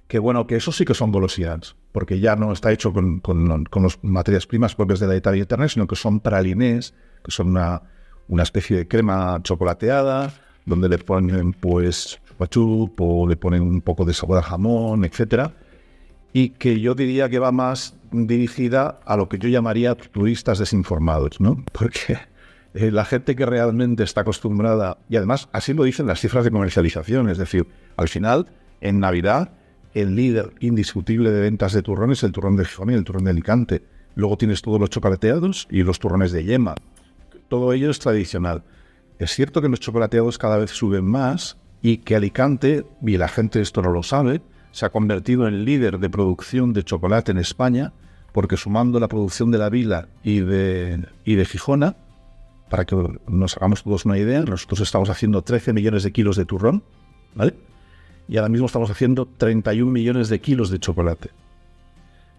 que 0.07 0.18
bueno, 0.18 0.47
que 0.47 0.57
eso 0.57 0.73
sí 0.73 0.87
que 0.87 0.94
son 0.94 1.12
golosinas, 1.12 1.77
porque 1.92 2.18
ya 2.18 2.35
no 2.35 2.51
está 2.53 2.73
hecho 2.73 2.94
con, 2.94 3.21
con, 3.21 3.66
con 3.66 3.83
las 3.83 4.03
materias 4.03 4.47
primas 4.47 4.75
propias 4.75 5.01
de 5.01 5.07
la 5.07 5.16
Italia 5.16 5.42
Internet, 5.42 5.71
sino 5.71 5.87
que 5.87 5.97
son 5.97 6.21
pralinés, 6.21 6.94
que 7.23 7.31
son 7.31 7.49
una, 7.49 7.83
una 8.27 8.42
especie 8.42 8.79
de 8.79 8.88
crema 8.88 9.38
chocolateada, 9.42 10.33
donde 10.64 10.88
le 10.88 10.99
ponen 10.99 11.53
pues 11.53 12.21
chup 12.46 13.01
o 13.01 13.27
le 13.27 13.37
ponen 13.37 13.62
un 13.62 13.81
poco 13.81 14.05
de 14.05 14.14
sabor 14.14 14.38
a 14.38 14.42
jamón, 14.42 15.05
etcétera, 15.05 15.55
y 16.33 16.51
que 16.51 16.81
yo 16.81 16.94
diría 16.94 17.29
que 17.29 17.38
va 17.38 17.53
más 17.53 17.96
dirigida 18.12 19.01
a 19.05 19.16
lo 19.16 19.29
que 19.29 19.38
yo 19.38 19.48
llamaría 19.48 19.94
turistas 19.94 20.59
desinformados, 20.59 21.40
¿no? 21.40 21.64
Porque 21.72 22.18
eh, 22.74 22.90
la 22.90 23.05
gente 23.05 23.35
que 23.35 23.46
realmente 23.46 24.03
está 24.05 24.20
acostumbrada, 24.22 24.98
y 25.09 25.16
además 25.16 25.48
así 25.53 25.74
lo 25.74 25.85
dicen 25.85 26.07
las 26.07 26.20
cifras 26.20 26.44
de 26.44 26.51
comercialización, 26.51 27.29
es 27.29 27.38
decir, 27.38 27.66
al 27.96 28.09
final, 28.09 28.46
en 28.81 29.01
Navidad, 29.01 29.53
el 29.94 30.14
líder 30.14 30.53
indiscutible 30.61 31.31
de 31.31 31.40
ventas 31.40 31.72
de 31.72 31.83
turrones 31.83 32.18
es 32.18 32.24
el 32.24 32.33
turrón 32.33 32.57
de 32.57 32.64
Gijón 32.64 32.90
y 32.90 32.94
el 32.94 33.05
turrón 33.05 33.24
de 33.24 33.31
Alicante. 33.31 33.83
Luego 34.14 34.37
tienes 34.37 34.62
todos 34.62 34.81
los 34.81 34.90
chocolateados 34.90 35.66
y 35.70 35.83
los 35.83 35.98
turrones 35.98 36.33
de 36.33 36.44
yema. 36.44 36.74
Todo 37.48 37.72
ello 37.72 37.90
es 37.90 37.98
tradicional. 37.98 38.64
Es 39.18 39.33
cierto 39.33 39.62
que 39.62 39.68
los 39.68 39.81
chocolateados 39.81 40.38
cada 40.38 40.59
vez 40.59 40.70
suben 40.70 41.05
más 41.05 41.57
y 41.83 41.99
que 41.99 42.17
Alicante, 42.17 42.85
y 43.03 43.17
la 43.17 43.29
gente 43.29 43.61
esto 43.61 43.83
no 43.83 43.91
lo 43.91 44.03
sabe, 44.03 44.41
se 44.73 44.87
ha 44.87 44.91
convertido 44.91 45.49
en 45.49 45.64
líder 45.64 45.99
de 45.99 46.11
producción 46.11 46.73
de 46.73 46.85
chocolate 46.85 47.33
en 47.33 47.38
España, 47.38 47.93
porque 48.33 48.57
sumando 48.57 49.01
la 49.01 49.09
producción 49.09 49.51
de 49.51 49.59
la 49.59 49.71
Vila 49.71 50.09
y 50.23 50.41
de, 50.41 51.07
y 51.25 51.35
de 51.35 51.45
Gijona, 51.45 51.97
para 52.69 52.85
que 52.85 52.97
nos 53.27 53.57
hagamos 53.57 53.83
todos 53.83 54.05
una 54.05 54.19
idea, 54.19 54.43
nosotros 54.43 54.81
estamos 54.81 55.09
haciendo 55.09 55.43
13 55.43 55.73
millones 55.73 56.03
de 56.03 56.12
kilos 56.12 56.37
de 56.37 56.45
turrón, 56.45 56.83
¿vale? 57.35 57.55
Y 58.29 58.37
ahora 58.37 58.51
mismo 58.51 58.67
estamos 58.67 58.91
haciendo 58.91 59.27
31 59.27 59.91
millones 59.91 60.29
de 60.29 60.41
kilos 60.41 60.71
de 60.71 60.79
chocolate. 60.79 61.31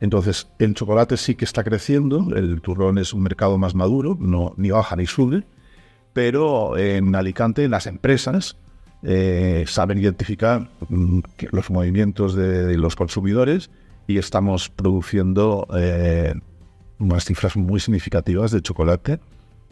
Entonces, 0.02 0.48
el 0.60 0.76
chocolate 0.76 1.18
sí 1.18 1.36
que 1.36 1.46
está 1.46 1.64
creciendo, 1.64 2.28
el 2.36 2.62
turrón 2.62 3.00
es 3.00 3.14
un 3.14 3.24
mercado 3.24 3.58
más 3.58 3.76
maduro, 3.76 4.16
no, 4.20 4.54
ni 4.56 4.70
baja 4.70 4.96
ni 4.96 5.08
sube, 5.08 5.44
pero 6.14 6.78
en 6.78 7.16
Alicante 7.16 7.68
las 7.68 7.88
empresas 7.88 8.56
eh, 9.04 9.64
saben 9.68 9.98
identificar 9.98 10.70
mm, 10.90 11.20
los 11.52 11.70
movimientos 11.70 12.36
de, 12.36 12.78
los 12.78 12.96
consumidores 12.96 13.70
y 14.08 14.18
estamos 14.18 14.70
produciendo 14.70 15.68
eh, 15.76 16.34
unas 17.00 17.26
cifras 17.26 17.56
muy 17.56 17.80
significativas 17.80 18.52
de 18.52 18.62
chocolate 18.62 19.20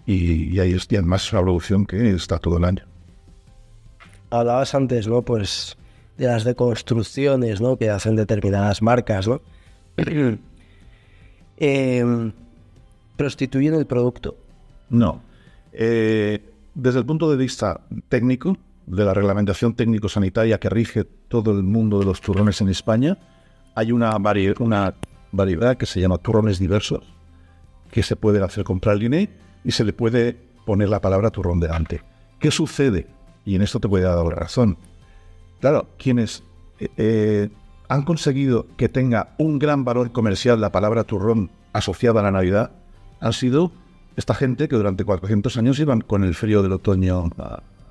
y, 0.05 0.57
ahí 0.59 0.71
es, 0.71 0.87
y 0.89 0.95
además 0.95 1.25
es 1.25 1.33
una 1.33 1.41
producción 1.41 1.85
que 1.85 2.11
está 2.11 2.39
todo 2.39 2.57
el 2.57 2.63
año. 2.63 2.83
Hablabas 4.29 4.73
antes, 4.73 5.07
¿no? 5.07 5.21
Pues 5.21 5.77
de 6.17 6.27
las 6.27 6.45
deconstrucciones, 6.45 7.59
¿no? 7.59 7.77
Que 7.77 7.89
hacen 7.89 8.15
determinadas 8.15 8.81
marcas, 8.81 9.27
¿no? 9.27 9.41
Em, 11.59 12.31
¿Prostituyen 13.15 13.73
el 13.73 13.87
producto? 13.87 14.37
No. 14.91 15.21
Eh, 15.73 16.39
desde 16.75 16.99
el 16.99 17.05
punto 17.07 17.31
de 17.31 17.35
vista 17.35 17.81
técnico, 18.09 18.55
de 18.87 19.03
la 19.03 19.13
reglamentación 19.13 19.75
técnico-sanitaria 19.75 20.59
que 20.59 20.69
rige 20.69 21.03
todo 21.03 21.51
el 21.51 21.63
mundo 21.63 21.99
de 21.99 22.05
los 22.05 22.21
turrones 22.21 22.61
en 22.61 22.69
España, 22.69 23.17
hay 23.75 23.91
una, 23.91 24.17
variedad 25.31 25.77
que 25.77 25.85
se 25.85 25.99
llama 25.99 26.17
turrones 26.17 26.57
diversos, 26.57 27.03
que 27.91 28.01
se 28.01 28.15
puede 28.15 28.43
hacer 28.43 28.63
con 28.63 28.79
praliné 28.79 29.29
y 29.63 29.71
se 29.71 29.83
le 29.83 29.93
puede 29.93 30.37
poner 30.65 30.89
la 30.89 31.01
palabra 31.01 31.29
turrón 31.31 31.59
delante. 31.59 32.01
¿Qué 32.39 32.49
sucede? 32.49 33.07
Y 33.45 33.55
en 33.55 33.61
esto 33.61 33.79
te 33.79 33.87
voy 33.87 34.01
a 34.01 34.15
dar 34.15 34.25
razón. 34.25 34.77
Claro, 35.59 35.89
quienes 35.97 36.43
eh, 36.79 36.87
eh, 36.97 37.49
han 37.89 38.03
conseguido 38.03 38.67
que 38.77 38.89
tenga 38.89 39.35
un 39.37 39.59
gran 39.59 39.83
valor 39.83 40.11
comercial 40.11 40.61
la 40.61 40.71
palabra 40.71 41.03
turrón 41.03 41.51
asociada 41.73 42.21
a 42.21 42.23
la 42.23 42.31
Navidad 42.31 42.71
han 43.19 43.33
sido 43.33 43.71
esta 44.15 44.33
gente 44.33 44.67
que 44.67 44.75
durante 44.75 45.03
400 45.03 45.57
años 45.57 45.79
iban 45.79 46.01
con 46.01 46.23
el 46.23 46.35
frío 46.35 46.63
del 46.63 46.73
otoño 46.73 47.29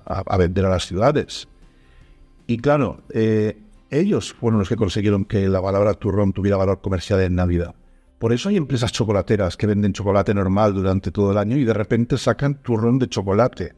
a, 0.07 0.37
vender 0.37 0.65
a 0.65 0.71
las 0.71 0.87
ciudades. 0.87 1.49
Y 2.47 2.59
claro, 2.59 3.03
eh, 3.11 3.59
ellos 3.91 4.33
fueron 4.33 4.61
los 4.61 4.69
que 4.69 4.77
consiguieron 4.77 5.25
que 5.25 5.49
la 5.49 5.61
palabra 5.61 5.95
turrón 5.95 6.33
tuviera 6.33 6.57
valor 6.57 6.81
comercial 6.81 7.21
en 7.21 7.35
Navidad. 7.35 7.75
Por 8.19 8.33
eso 8.33 8.49
hay 8.49 8.57
empresas 8.57 8.93
chocolateras 8.93 9.57
que 9.57 9.67
venden 9.67 9.93
chocolate 9.93 10.33
normal 10.33 10.73
durante 10.73 11.11
todo 11.11 11.33
el 11.33 11.39
año 11.39 11.57
y 11.57 11.65
de 11.65 11.75
repente 11.75 12.17
sacan 12.17 12.63
turrón 12.63 12.99
de 12.99 13.09
chocolate. 13.09 13.75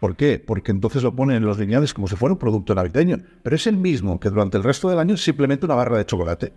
¿Por 0.00 0.16
qué? 0.16 0.42
Porque 0.44 0.72
entonces 0.72 1.02
lo 1.02 1.14
ponen 1.14 1.36
en 1.36 1.44
los 1.44 1.58
lineales 1.58 1.94
como 1.94 2.08
si 2.08 2.16
fuera 2.16 2.32
un 2.32 2.38
producto 2.38 2.74
navideño. 2.74 3.18
Pero 3.42 3.56
es 3.56 3.66
el 3.66 3.76
mismo 3.76 4.18
que 4.18 4.28
durante 4.28 4.56
el 4.56 4.64
resto 4.64 4.88
del 4.88 4.98
año 4.98 5.14
es 5.14 5.22
simplemente 5.22 5.66
una 5.66 5.74
barra 5.74 5.98
de 5.98 6.04
chocolate. 6.04 6.52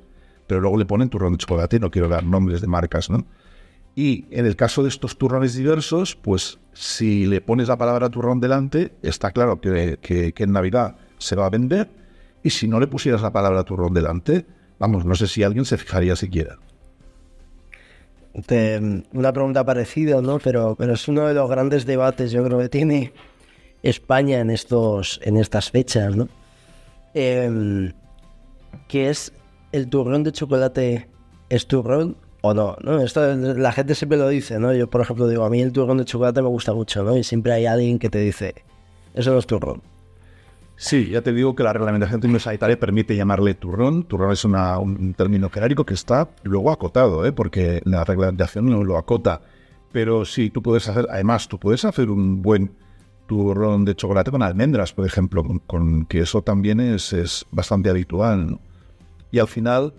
Pero 0.47 0.60
luego 0.60 0.77
le 0.77 0.86
ponen 0.86 1.10
turrón 1.10 1.34
de 1.34 1.38
chocolate, 1.38 1.79
no 1.79 1.91
quiero 1.91 2.10
dar 2.10 2.23
nombres 2.23 2.62
de 2.62 2.67
marcas, 2.67 3.10
¿no? 3.10 3.25
Y 3.99 4.23
en 4.31 4.45
el 4.45 4.55
caso 4.55 4.81
de 4.81 4.88
estos 4.88 5.17
turrones 5.17 5.55
diversos, 5.55 6.15
pues 6.15 6.57
si 6.71 7.25
le 7.25 7.41
pones 7.41 7.67
la 7.67 7.77
palabra 7.77 8.07
turrón 8.07 8.39
delante, 8.39 8.93
está 9.01 9.31
claro 9.31 9.59
que, 9.59 9.99
en 10.38 10.53
Navidad 10.53 10.95
se 11.17 11.35
va 11.35 11.47
a 11.47 11.49
vender. 11.49 11.89
Y 12.41 12.51
si 12.51 12.69
no 12.69 12.79
le 12.79 12.88
pusieras 12.88 13.21
la 13.21 13.33
palabra 13.33 13.65
turrón 13.65 13.93
delante, 13.93 14.45
vamos, 14.79 15.03
no 15.03 15.15
sé 15.15 15.27
si 15.27 15.43
alguien 15.43 15.65
se 15.65 15.75
fijaría 15.75 16.15
siquiera. 16.15 16.59
una 19.12 19.33
pregunta 19.33 19.65
parecida, 19.65 20.21
¿no? 20.21 20.39
Pero, 20.39 20.77
pero 20.79 20.93
es 20.93 21.05
uno 21.09 21.27
de 21.27 21.33
los 21.33 21.49
grandes 21.49 21.85
debates, 21.85 22.31
yo 22.31 22.41
creo 22.45 22.57
que 22.57 22.69
tiene 22.69 23.12
España 23.83 24.39
en, 24.39 24.49
estos, 24.49 25.19
en 25.23 25.35
estas 25.35 25.71
fechas, 25.71 26.15
¿no? 26.15 26.29
Em, 27.13 27.91
que 28.88 29.09
es 29.09 29.33
el 29.73 29.89
turrón 29.89 30.23
de 30.23 30.31
chocolate, 30.31 31.09
¿es 31.49 31.67
turrón 31.67 32.15
o 32.41 32.54
no, 32.54 32.78
¿no? 32.82 33.02
Esto 33.02 33.36
la 33.36 33.71
gente 33.71 33.95
siempre 33.95 34.17
lo 34.17 34.30
dice, 34.30 34.60
¿no? 34.60 34.73
Yo, 34.73 34.89
por 34.89 35.02
ejemplo, 35.02 35.28
digo, 35.28 35.43
a 35.43 35.49
mí 35.49 35.62
el 35.62 35.71
turrón 35.71 35.97
de 35.97 36.06
chocolate 36.06 36.41
me 36.41 36.47
gusta 36.47 36.73
mucho, 36.73 37.04
¿no? 37.04 37.17
Y 37.17 37.23
siempre 37.23 37.54
hay 37.54 37.65
alguien 37.65 37.99
que 37.99 38.10
te 38.10 38.19
dice, 38.19 38.56
eso 39.13 39.32
no 39.32 39.39
es 39.39 39.47
turrón. 39.47 39.82
Sí, 40.82 41.10
ya 41.10 41.21
te 41.21 41.34
digo 41.34 41.56
que 41.56 41.63
la 41.63 41.73
reglamentación 41.73 42.39
sanitaria 42.39 42.80
permite 42.80 43.13
llamarle 43.13 43.54
turrón. 43.54 44.04
Turrón 44.04 44.32
es 44.32 44.45
un 44.45 45.13
término 45.17 45.49
genérico 45.49 45.86
que 45.86 45.93
está 45.93 46.30
luego 46.43 46.71
acotado, 46.71 47.25
¿eh? 47.25 47.34
porque 47.34 47.82
la 47.84 48.06
reglamentación 48.06 48.69
no 48.69 48.86
lo 48.86 48.97
acota. 48.97 49.41
Pero 49.91 50.23
sí, 50.23 50.49
tú 50.49 50.62
puedes 50.62 50.88
hacer, 50.88 51.06
además, 51.10 51.49
tú 51.49 51.60
puedes 51.60 51.84
hacer 51.84 52.10
un 52.10 52.41
buen 52.41 52.71
turrón 53.28 53.84
de 53.84 53.93
chocolate 53.93 54.32
con 54.32 54.41
almendras, 54.41 54.93
por 54.93 55.06
ejemplo, 55.06 55.43
con, 55.67 56.06
que 56.06 56.21
eso 56.21 56.43
también 56.43 56.80
es, 56.80 57.12
es 57.12 57.45
bastante 57.52 57.89
habitual. 57.89 58.58
Y 59.32 59.39
al 59.39 59.49
final, 59.49 59.93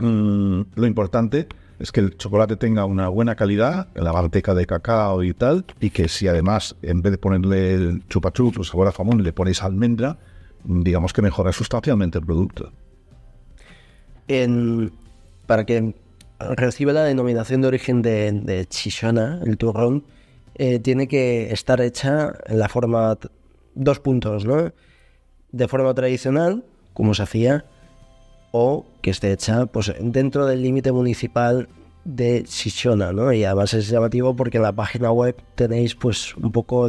Mm, 0.00 0.62
lo 0.74 0.86
importante 0.86 1.46
es 1.78 1.92
que 1.92 2.00
el 2.00 2.16
chocolate 2.16 2.56
tenga 2.56 2.84
una 2.84 3.08
buena 3.08 3.34
calidad, 3.34 3.88
la 3.94 4.12
manteca 4.12 4.54
de 4.54 4.66
cacao 4.66 5.22
y 5.22 5.32
tal, 5.32 5.64
y 5.80 5.90
que 5.90 6.08
si 6.08 6.28
además, 6.28 6.76
en 6.82 7.00
vez 7.00 7.12
de 7.12 7.18
ponerle 7.18 7.74
el 7.74 8.02
o 8.14 8.64
sabor 8.64 8.88
a 8.88 8.92
jamón, 8.92 9.22
le 9.22 9.32
ponéis 9.32 9.62
almendra, 9.62 10.18
digamos 10.64 11.12
que 11.12 11.22
mejora 11.22 11.52
sustancialmente 11.52 12.18
el 12.18 12.26
producto. 12.26 12.72
para 15.46 15.64
que 15.64 15.94
reciba 16.38 16.92
la 16.92 17.04
denominación 17.04 17.62
de 17.62 17.68
origen 17.68 18.02
de, 18.02 18.32
de 18.32 18.66
Chichona, 18.66 19.40
el 19.44 19.56
turrón, 19.56 20.04
eh, 20.54 20.78
tiene 20.78 21.08
que 21.08 21.50
estar 21.52 21.80
hecha 21.80 22.34
en 22.46 22.58
la 22.58 22.68
forma, 22.68 23.18
dos 23.74 24.00
puntos, 24.00 24.44
¿no? 24.44 24.72
De 25.52 25.68
forma 25.68 25.94
tradicional, 25.94 26.64
como 26.92 27.14
se 27.14 27.22
hacía, 27.22 27.64
o 28.52 28.86
que 29.02 29.10
esté 29.10 29.32
hecha 29.32 29.66
pues, 29.66 29.92
dentro 30.00 30.46
del 30.46 30.62
límite 30.62 30.92
municipal 30.92 31.68
de 32.04 32.44
Sichona, 32.46 33.12
¿no? 33.12 33.32
Y 33.32 33.44
además 33.44 33.74
es 33.74 33.88
llamativo 33.88 34.34
porque 34.34 34.56
en 34.58 34.64
la 34.64 34.72
página 34.72 35.12
web 35.12 35.36
tenéis 35.54 35.94
pues 35.94 36.34
un 36.36 36.50
poco 36.50 36.88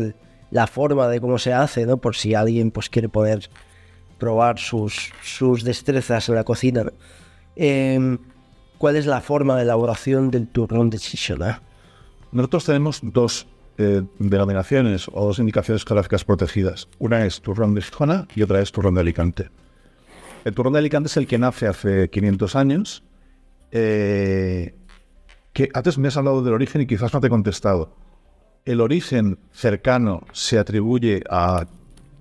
la 0.51 0.67
forma 0.67 1.07
de 1.07 1.19
cómo 1.19 1.37
se 1.37 1.53
hace, 1.53 1.85
¿no? 1.85 1.97
Por 1.97 2.15
si 2.15 2.33
alguien 2.33 2.71
pues 2.71 2.89
quiere 2.89 3.09
poder 3.09 3.49
probar 4.17 4.59
sus, 4.59 5.11
sus 5.23 5.63
destrezas 5.63 6.29
en 6.29 6.35
la 6.35 6.43
cocina. 6.43 6.85
Em, 7.55 8.17
¿Cuál 8.77 8.95
es 8.95 9.05
la 9.05 9.21
forma 9.21 9.57
de 9.57 9.63
elaboración 9.63 10.31
del 10.31 10.47
turrón 10.47 10.89
de 10.89 10.97
Sichona? 10.97 11.61
Nosotros 12.31 12.65
tenemos 12.65 12.99
dos 13.03 13.47
eh, 13.77 14.03
denominaciones 14.17 15.07
o 15.11 15.25
dos 15.25 15.39
indicaciones 15.39 15.83
geográficas 15.83 16.23
protegidas. 16.23 16.87
Una 16.97 17.25
es 17.25 17.41
turrón 17.41 17.75
de 17.75 17.81
Sichona 17.81 18.27
y 18.35 18.41
otra 18.41 18.61
es 18.61 18.71
turrón 18.71 18.95
de 18.95 19.01
Alicante. 19.01 19.49
El 20.43 20.55
turrón 20.55 20.73
de 20.73 20.79
Alicante 20.79 21.07
es 21.07 21.17
el 21.17 21.27
que 21.27 21.37
nace 21.37 21.67
hace 21.67 22.09
500 22.09 22.55
años. 22.55 23.03
Eh, 23.71 24.75
antes 25.73 25.97
me 25.97 26.07
has 26.07 26.17
hablado 26.17 26.41
del 26.41 26.53
origen 26.53 26.81
y 26.81 26.87
quizás 26.87 27.13
no 27.13 27.21
te 27.21 27.27
he 27.27 27.29
contestado. 27.29 27.95
El 28.65 28.81
origen 28.81 29.39
cercano 29.51 30.23
se 30.33 30.57
atribuye 30.57 31.23
a 31.29 31.67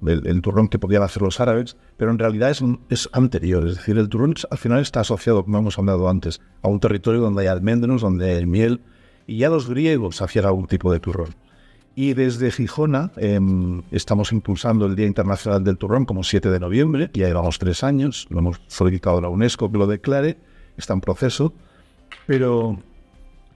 el, 0.07 0.43
turrón 0.43 0.69
que 0.69 0.79
podían 0.79 1.03
hacer 1.03 1.23
los 1.23 1.41
árabes, 1.41 1.77
pero 1.97 2.11
en 2.11 2.19
realidad 2.19 2.51
es, 2.51 2.63
es, 2.89 3.09
anterior. 3.13 3.67
Es 3.67 3.77
decir, 3.77 3.99
el 3.99 4.09
turrón 4.09 4.35
al 4.51 4.59
final 4.59 4.81
está 4.81 5.01
asociado, 5.01 5.45
como 5.45 5.59
hemos 5.59 5.79
hablado 5.79 6.09
antes, 6.09 6.41
a 6.63 6.69
un 6.69 6.81
territorio 6.81 7.21
donde 7.21 7.43
hay 7.43 7.49
almendros, 7.49 8.03
donde 8.03 8.37
hay 8.37 8.47
miel, 8.47 8.81
y 9.27 9.39
ya 9.39 9.49
los 9.49 9.69
griegos 9.69 10.21
hacían 10.23 10.47
algún 10.47 10.67
tipo 10.67 10.93
de 10.93 11.01
turrón. 11.01 11.35
Y 11.95 12.15
desde 12.15 12.51
Gijona 12.51 13.11
em, 13.17 13.83
estamos 13.91 14.33
impulsando 14.33 14.87
el 14.87 14.95
Día 14.95 15.07
Internacional 15.07 15.65
del 15.65 15.77
Turrón 15.77 16.05
como 16.05 16.23
7 16.23 16.49
de 16.51 16.61
noviembre, 16.61 17.11
ya 17.13 17.27
llevamos 17.27 17.59
tres 17.59 17.83
años, 17.83 18.27
lo 18.31 18.39
hemos 18.39 18.61
solicitado 18.69 19.19
a 19.19 19.23
la 19.23 19.29
UNESCO 19.29 19.71
que 19.71 19.79
lo 19.79 19.87
declare, 19.87 20.39
está 20.77 20.95
en 20.95 21.01
proceso, 21.01 21.53
pero 22.27 22.79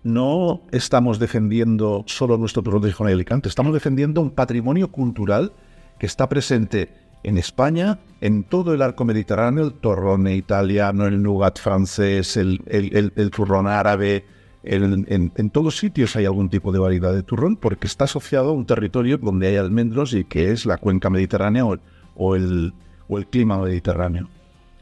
no 0.03 0.62
estamos 0.73 1.18
defendiendo 1.18 2.05
solo 2.07 2.37
nuestro 2.37 2.62
turrón 2.62 2.83
de 2.83 2.88
Gijona 2.88 3.11
y 3.11 3.14
Alicante, 3.14 3.49
estamos 3.49 3.73
defendiendo 3.73 4.20
un 4.20 4.31
patrimonio 4.31 4.90
cultural 4.90 5.53
que 5.99 6.07
está 6.07 6.29
presente 6.29 6.90
en 7.23 7.38
España, 7.38 8.01
en 8.20 8.42
todo 8.42 8.75
el 8.75 8.83
arco 8.83 9.05
mediterráneo, 9.05 9.64
el 9.64 9.75
torrone 9.75 10.35
italiano, 10.37 11.07
el 11.07 11.23
nougat 11.23 11.59
francés, 11.59 12.37
el, 12.37 12.61
el 12.66 13.31
turrón 13.31 13.66
árabe, 13.66 14.27
en, 14.66 15.50
todos 15.50 15.77
sitios 15.77 16.16
hay 16.16 16.24
algún 16.24 16.48
tipo 16.48 16.72
de 16.72 16.79
variedad 16.79 17.12
de 17.12 17.22
turrón 17.22 17.57
porque 17.57 17.87
está 17.87 18.05
asociado 18.05 18.50
a 18.50 18.53
un 18.53 18.66
territorio 18.66 19.18
donde 19.18 19.48
hay 19.48 19.57
almendros 19.57 20.14
y 20.14 20.24
que 20.24 20.50
es 20.50 20.64
la 20.64 20.79
cuenca 20.79 21.11
mediterránea 21.11 21.64
o, 22.16 22.35
el, 22.35 22.72
clima 23.31 23.59
mediterráneo. 23.59 24.29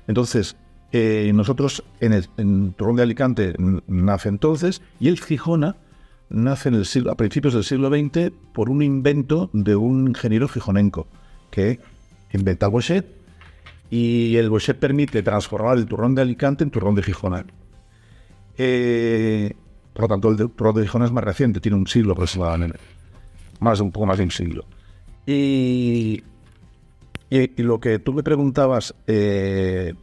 Entonces, 0.07 0.57
eh, 0.93 1.33
nosotros 1.35 1.83
en 2.01 2.13
el 2.13 2.75
turrón 2.75 2.97
de 2.97 3.03
Alicante 3.03 3.55
nace 3.87 4.29
entonces 4.29 4.83
y 5.01 5.09
el 5.09 5.19
Gijona 5.19 5.77
nace 6.29 6.69
en 6.69 6.77
el 6.77 7.09
a 7.09 7.15
principios 7.15 7.55
del 7.55 7.65
siglo 7.65 7.89
XX 7.89 8.33
por 8.53 8.71
un 8.71 8.83
invento 8.83 9.51
de 9.53 9.77
un 9.77 10.09
ingeniero 10.09 10.49
gijonenco 10.49 11.07
que 11.51 11.81
inventa 12.33 12.67
el 12.67 12.73
bochet 12.73 13.07
y 13.91 14.37
el 14.37 14.49
bochet 14.49 14.79
permite 14.79 15.23
transformar 15.23 15.77
el 15.77 15.87
turrón 15.87 16.15
de 16.15 16.23
Alicante 16.23 16.65
en 16.65 16.71
turrón 16.71 16.95
de 16.95 17.03
Gijona. 17.03 17.45
Eh, 18.57 19.55
por 19.93 20.03
lo 20.03 20.09
tanto, 20.09 20.31
el 20.31 20.37
turrón 20.37 20.75
de 20.77 20.83
Gijona 20.83 21.05
es 21.05 21.13
más 21.13 21.25
reciente, 21.25 21.61
tiene 21.61 21.77
un 21.77 21.87
siglo 21.87 22.13
aproximadamente. 22.13 22.79
Más 23.61 23.79
de 23.79 23.85
un 23.85 23.93
poco 23.93 24.07
más 24.07 24.19
de 24.19 24.25
un 24.25 24.31
siglo. 24.31 24.65
Y, 25.27 26.23
y, 27.31 27.63
lo 27.63 27.79
que 27.81 27.99
tú 27.99 28.13
me 28.13 28.23
preguntabas, 28.23 28.95
eh, 29.07 29.95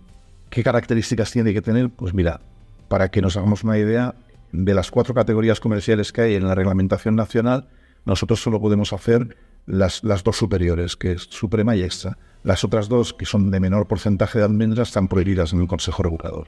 ¿qué 0.49 0.63
características 0.63 1.32
tiene 1.32 1.54
que 1.54 1.62
tener? 1.62 1.89
Pues 1.89 2.13
mira, 2.13 2.39
para 2.88 3.10
que 3.10 3.21
nos 3.21 3.36
hagamos 3.36 3.63
una 3.63 3.78
idea, 3.78 4.15
de 4.52 4.73
las 4.73 4.91
cuatro 4.91 5.13
categorías 5.13 5.60
comerciales 5.60 6.12
que 6.12 6.21
hay 6.21 6.36
en 6.36 6.47
la 6.47 6.56
reglamentación 6.56 7.15
nacional, 7.15 7.67
nosotros 8.06 8.41
solo 8.41 8.60
podemos 8.60 8.93
hacer 8.93 9.38
las, 9.65 10.04
las 10.04 10.23
dos 10.23 10.38
superiores, 10.38 10.95
que 10.95 11.13
es 11.13 11.23
suprema 11.30 11.75
y 11.75 11.84
extra. 11.84 12.17
Las 12.43 12.63
otras 12.63 12.89
dos, 12.89 13.13
que 13.13 13.25
son 13.25 13.52
de 13.52 13.60
menor 13.60 13.88
porcentaje 13.88 14.39
de 14.39 14.45
almendras, 14.45 14.88
están 14.88 15.08
prohibidas 15.08 15.54
en 15.54 15.62
el 15.62 15.67
Consejo 15.67 16.02
Regulador. 16.04 16.47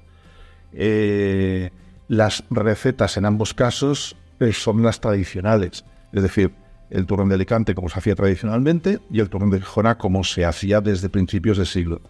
Eh, 0.73 1.69
las 2.11 2.43
recetas 2.49 3.15
en 3.15 3.23
ambos 3.23 3.53
casos 3.53 4.17
eh, 4.41 4.51
son 4.51 4.83
las 4.83 4.99
tradicionales, 4.99 5.85
es 6.11 6.21
decir, 6.21 6.51
el 6.89 7.05
turrón 7.05 7.29
de 7.29 7.35
Alicante 7.35 7.73
como 7.73 7.87
se 7.87 7.99
hacía 7.99 8.15
tradicionalmente 8.15 8.99
y 9.09 9.21
el 9.21 9.29
turrón 9.29 9.49
de 9.49 9.59
Gijona 9.59 9.97
como 9.97 10.25
se 10.25 10.43
hacía 10.43 10.81
desde 10.81 11.07
principios 11.07 11.55
del 11.55 11.67
siglo. 11.67 12.01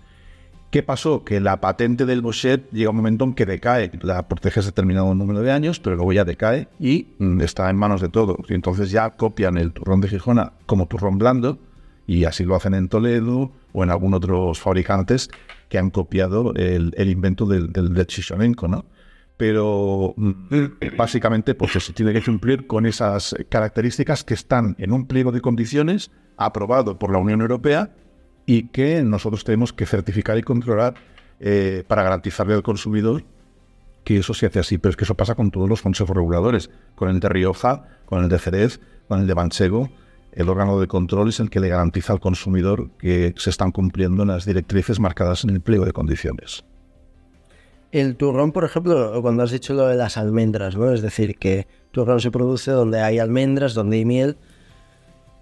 ¿Qué 0.71 0.81
pasó? 0.81 1.23
Que 1.23 1.39
la 1.39 1.61
patente 1.61 2.07
del 2.07 2.21
Bochet 2.21 2.67
llega 2.71 2.89
un 2.89 2.95
momento 2.95 3.25
en 3.25 3.35
que 3.35 3.45
decae, 3.45 3.91
la 4.01 4.27
protege 4.27 4.61
determinado 4.61 5.13
número 5.13 5.41
de 5.41 5.51
años, 5.51 5.79
pero 5.79 5.97
luego 5.97 6.13
ya 6.13 6.25
decae 6.25 6.67
y 6.79 7.09
mm, 7.19 7.41
está 7.41 7.69
en 7.69 7.75
manos 7.75 8.01
de 8.01 8.09
todos. 8.09 8.37
Y 8.49 8.55
entonces 8.55 8.89
ya 8.89 9.11
copian 9.11 9.59
el 9.59 9.71
turrón 9.71 10.01
de 10.01 10.07
Gijona 10.07 10.53
como 10.65 10.87
turrón 10.87 11.19
blando 11.19 11.59
y 12.07 12.23
así 12.23 12.43
lo 12.43 12.55
hacen 12.55 12.73
en 12.73 12.89
Toledo 12.89 13.51
o 13.71 13.83
en 13.83 13.91
algunos 13.91 14.17
otros 14.17 14.59
fabricantes 14.59 15.29
que 15.69 15.77
han 15.77 15.91
copiado 15.91 16.55
el, 16.55 16.91
invento 17.07 17.45
del, 17.45 17.71
del, 17.71 17.93
del 17.93 18.07
¿no? 18.67 18.85
Pero 19.41 20.13
mm, 20.17 20.95
básicamente 20.95 21.55
pues 21.55 21.71
se 21.71 21.93
tiene 21.93 22.13
que 22.13 22.21
cumplir 22.21 22.67
con 22.67 22.85
esas 22.85 23.35
características 23.49 24.23
que 24.23 24.35
están 24.35 24.75
en 24.77 24.91
un 24.91 25.07
pliego 25.07 25.31
de 25.31 25.41
condiciones 25.41 26.11
aprobado 26.37 26.99
por 26.99 27.11
la 27.11 27.17
Unión 27.17 27.41
Europea 27.41 27.89
y 28.45 28.67
que 28.67 29.01
nosotros 29.01 29.43
tenemos 29.43 29.73
que 29.73 29.87
certificar 29.87 30.37
y 30.37 30.43
controlar 30.43 30.93
eh, 31.39 31.83
para 31.87 32.03
garantizarle 32.03 32.53
al 32.53 32.61
consumidor 32.61 33.23
que 34.03 34.17
eso 34.17 34.35
se 34.35 34.45
hace 34.45 34.59
así, 34.59 34.77
pero 34.77 34.91
es 34.91 34.95
que 34.95 35.05
eso 35.05 35.17
pasa 35.17 35.33
con 35.33 35.49
todos 35.49 35.67
los 35.67 35.81
consejos 35.81 36.15
reguladores, 36.15 36.69
con 36.93 37.09
el 37.09 37.19
de 37.19 37.27
Rioja, 37.27 37.87
con 38.05 38.21
el 38.21 38.29
de 38.29 38.37
Jerez, 38.37 38.79
con 39.07 39.21
el 39.21 39.25
de 39.25 39.33
Manchego, 39.33 39.89
el 40.33 40.49
órgano 40.49 40.79
de 40.79 40.85
control 40.85 41.29
es 41.29 41.39
el 41.39 41.49
que 41.49 41.59
le 41.59 41.69
garantiza 41.69 42.13
al 42.13 42.19
consumidor 42.19 42.91
que 42.99 43.33
se 43.37 43.49
están 43.49 43.71
cumpliendo 43.71 44.23
las 44.23 44.45
directrices 44.45 44.99
marcadas 44.99 45.45
en 45.45 45.49
el 45.49 45.61
pliego 45.61 45.85
de 45.85 45.93
condiciones. 45.93 46.63
El 47.91 48.15
turrón, 48.15 48.53
por 48.53 48.63
ejemplo, 48.63 49.21
cuando 49.21 49.43
has 49.43 49.51
dicho 49.51 49.73
lo 49.73 49.87
de 49.87 49.97
las 49.97 50.17
almendras, 50.17 50.77
¿no? 50.77 50.91
Es 50.93 51.01
decir, 51.01 51.37
que 51.37 51.67
turrón 51.91 52.21
se 52.21 52.31
produce 52.31 52.71
donde 52.71 53.01
hay 53.01 53.19
almendras, 53.19 53.73
donde 53.73 53.97
hay 53.97 54.05
miel. 54.05 54.37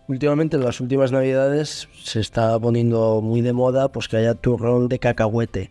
Últimamente, 0.08 0.58
en 0.58 0.64
las 0.64 0.82
últimas 0.82 1.12
navidades, 1.12 1.88
se 1.94 2.20
está 2.20 2.60
poniendo 2.60 3.22
muy 3.22 3.42
de 3.42 3.54
moda 3.54 3.92
pues 3.92 4.08
que 4.08 4.18
haya 4.18 4.34
turrón 4.34 4.88
de 4.90 4.98
cacahuete. 4.98 5.70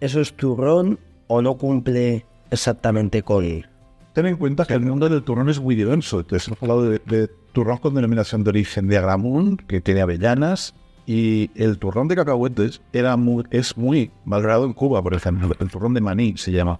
¿Eso 0.00 0.22
es 0.22 0.32
turrón 0.32 0.98
o 1.26 1.42
no 1.42 1.58
cumple 1.58 2.24
exactamente 2.50 3.22
con...? 3.22 3.66
Ten 4.14 4.26
en 4.26 4.38
cuenta 4.38 4.64
que 4.64 4.72
el 4.72 4.80
mundo 4.80 5.06
del 5.06 5.22
turrón 5.22 5.50
es 5.50 5.60
muy 5.60 5.74
diverso. 5.74 6.20
Entonces, 6.20 6.48
hemos 6.48 6.62
hablado 6.62 6.82
de, 6.84 7.00
de 7.04 7.28
turrón 7.52 7.76
con 7.76 7.94
denominación 7.94 8.42
de 8.42 8.48
origen 8.48 8.88
de 8.88 8.96
Agramún, 8.96 9.58
que 9.58 9.82
tiene 9.82 10.00
avellanas, 10.00 10.74
y 11.12 11.50
el 11.56 11.80
turrón 11.80 12.06
de 12.06 12.14
cacahuetes 12.14 12.82
era 12.92 13.18
es 13.50 13.76
muy 13.76 14.12
valorado 14.24 14.64
en 14.64 14.72
Cuba, 14.72 15.02
por 15.02 15.12
ejemplo. 15.12 15.56
El 15.58 15.68
turrón 15.68 15.92
de 15.92 16.00
maní 16.00 16.36
se 16.36 16.52
llama. 16.52 16.78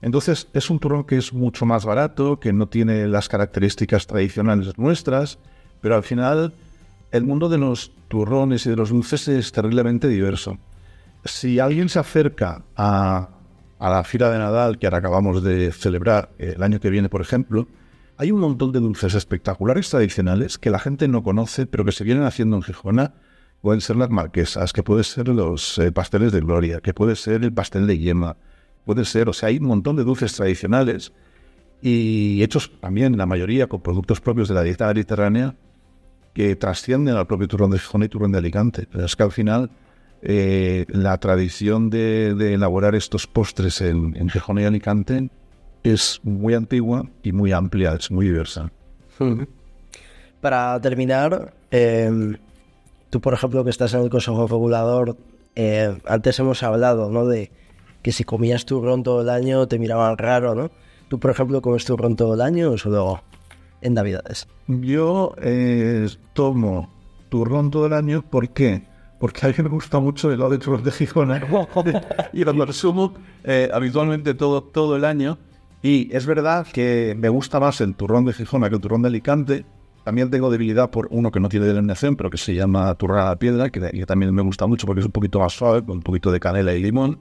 Entonces 0.00 0.46
es 0.52 0.70
un 0.70 0.78
turrón 0.78 1.02
que 1.02 1.16
es 1.16 1.32
mucho 1.32 1.66
más 1.66 1.84
barato, 1.84 2.38
que 2.38 2.52
no 2.52 2.68
tiene 2.68 3.08
las 3.08 3.28
características 3.28 4.06
tradicionales 4.06 4.78
nuestras, 4.78 5.40
pero 5.80 5.96
al 5.96 6.04
final 6.04 6.54
el 7.10 7.24
mundo 7.24 7.48
de 7.48 7.58
los 7.58 7.90
turrones 8.06 8.64
y 8.64 8.70
de 8.70 8.76
los 8.76 8.90
dulces 8.90 9.26
es 9.26 9.50
terriblemente 9.50 10.06
diverso. 10.06 10.56
Si 11.24 11.58
alguien 11.58 11.88
se 11.88 11.98
acerca 11.98 12.62
a, 12.76 13.28
a 13.80 13.90
la 13.90 14.04
fila 14.04 14.30
de 14.30 14.38
Nadal 14.38 14.78
que 14.78 14.86
ahora 14.86 14.98
acabamos 14.98 15.42
de 15.42 15.72
celebrar 15.72 16.30
el 16.38 16.62
año 16.62 16.78
que 16.78 16.90
viene, 16.90 17.08
por 17.08 17.22
ejemplo, 17.22 17.66
hay 18.18 18.30
un 18.30 18.38
montón 18.38 18.70
de 18.70 18.78
dulces 18.78 19.14
espectaculares 19.14 19.90
tradicionales 19.90 20.58
que 20.58 20.70
la 20.70 20.78
gente 20.78 21.08
no 21.08 21.24
conoce, 21.24 21.66
pero 21.66 21.84
que 21.84 21.90
se 21.90 22.04
vienen 22.04 22.22
haciendo 22.22 22.54
en 22.54 22.62
Gijona 22.62 23.14
pueden 23.60 23.80
ser 23.80 23.96
las 23.96 24.10
marquesas, 24.10 24.72
que 24.72 24.82
pueden 24.82 25.04
ser 25.04 25.28
los 25.28 25.78
eh, 25.78 25.92
pasteles 25.92 26.32
de 26.32 26.40
gloria, 26.40 26.80
que 26.80 26.94
puede 26.94 27.16
ser 27.16 27.42
el 27.44 27.52
pastel 27.52 27.86
de 27.86 27.98
yema, 27.98 28.36
puede 28.84 29.04
ser, 29.04 29.28
o 29.28 29.32
sea, 29.32 29.48
hay 29.48 29.58
un 29.58 29.66
montón 29.66 29.96
de 29.96 30.04
dulces 30.04 30.32
tradicionales 30.34 31.12
y 31.82 32.42
hechos 32.42 32.70
también, 32.80 33.16
la 33.16 33.26
mayoría, 33.26 33.66
con 33.66 33.80
productos 33.80 34.20
propios 34.20 34.48
de 34.48 34.54
la 34.54 34.62
dieta 34.62 34.86
mediterránea 34.88 35.56
que 36.32 36.56
trascienden 36.56 37.16
al 37.16 37.26
propio 37.26 37.48
turrón 37.48 37.70
de 37.70 37.78
Gijón 37.78 38.02
y 38.04 38.08
turrón 38.08 38.32
de 38.32 38.38
Alicante. 38.38 38.86
Pero 38.90 39.04
es 39.04 39.16
que 39.16 39.22
al 39.22 39.32
final 39.32 39.70
eh, 40.22 40.86
la 40.88 41.18
tradición 41.18 41.90
de, 41.90 42.30
elaborar 42.54 42.94
estos 42.94 43.26
postres 43.26 43.80
en, 43.80 44.16
en 44.16 44.28
Gijón 44.28 44.58
y 44.58 44.64
Alicante 44.64 45.30
es 45.82 46.20
muy 46.22 46.54
antigua 46.54 47.08
y 47.22 47.32
muy 47.32 47.52
amplia, 47.52 47.94
es 47.94 48.10
muy 48.10 48.26
diversa. 48.26 48.70
Para 50.40 50.80
terminar, 50.80 51.54
eh, 51.70 52.36
Tú, 53.10 53.20
por 53.20 53.34
ejemplo, 53.34 53.64
que 53.64 53.70
estás 53.70 53.94
en 53.94 54.00
el 54.00 54.10
Consejo 54.10 54.46
Regulador, 54.46 55.16
eh, 55.54 55.98
antes 56.06 56.38
hemos 56.38 56.62
hablado, 56.62 57.10
¿no? 57.10 57.26
De 57.26 57.50
que 58.02 58.12
si 58.12 58.24
comías 58.24 58.64
turrón 58.64 59.02
todo 59.02 59.22
el 59.22 59.30
año 59.30 59.66
te 59.66 59.78
miraban 59.78 60.18
raro, 60.18 60.54
¿no? 60.54 60.70
Tú, 61.08 61.18
por 61.18 61.30
ejemplo, 61.30 61.62
comes 61.62 61.84
turrón 61.84 62.16
todo 62.16 62.34
el 62.34 62.40
año 62.40 62.70
o 62.70 62.78
solo 62.78 63.22
en 63.80 63.94
Navidades. 63.94 64.46
Yo 64.66 65.34
eh, 65.40 66.08
tomo 66.34 66.90
turrón 67.28 67.70
todo 67.70 67.86
el 67.86 67.92
año, 67.92 68.22
¿por 68.22 68.50
qué? 68.50 68.86
Porque 69.18 69.46
a 69.46 69.48
mí 69.48 69.54
me 69.58 69.68
gusta 69.68 69.98
mucho 69.98 70.28
el 70.28 70.34
helado 70.34 70.50
de 70.50 70.58
turrón 70.58 70.84
de 70.84 70.92
Gijona 70.92 71.42
y 72.32 72.44
lo 72.44 72.56
consumo 72.56 73.14
eh, 73.44 73.68
habitualmente 73.72 74.34
todo, 74.34 74.62
todo 74.62 74.96
el 74.96 75.04
año. 75.04 75.38
Y 75.82 76.14
es 76.14 76.26
verdad 76.26 76.66
que 76.66 77.14
me 77.18 77.28
gusta 77.28 77.60
más 77.60 77.80
el 77.80 77.94
turrón 77.94 78.24
de 78.24 78.32
Gijona 78.32 78.68
que 78.68 78.76
el 78.76 78.80
turrón 78.80 79.02
de 79.02 79.08
Alicante, 79.08 79.64
también 80.08 80.30
tengo 80.30 80.50
debilidad 80.50 80.88
por 80.88 81.06
uno 81.10 81.30
que 81.30 81.38
no 81.38 81.50
tiene 81.50 81.66
denominación, 81.66 82.16
pero 82.16 82.30
que 82.30 82.38
se 82.38 82.54
llama 82.54 82.94
turrón 82.94 83.18
a 83.18 83.24
la 83.26 83.36
piedra, 83.36 83.68
que, 83.68 84.06
también 84.06 84.34
me 84.34 84.40
gusta 84.40 84.66
mucho 84.66 84.86
porque 84.86 85.00
es 85.00 85.04
un 85.04 85.12
poquito 85.12 85.38
más 85.38 85.52
suave, 85.52 85.84
con 85.84 85.98
un 85.98 86.02
poquito 86.02 86.32
de 86.32 86.40
canela 86.40 86.72
y 86.72 86.82
limón. 86.82 87.18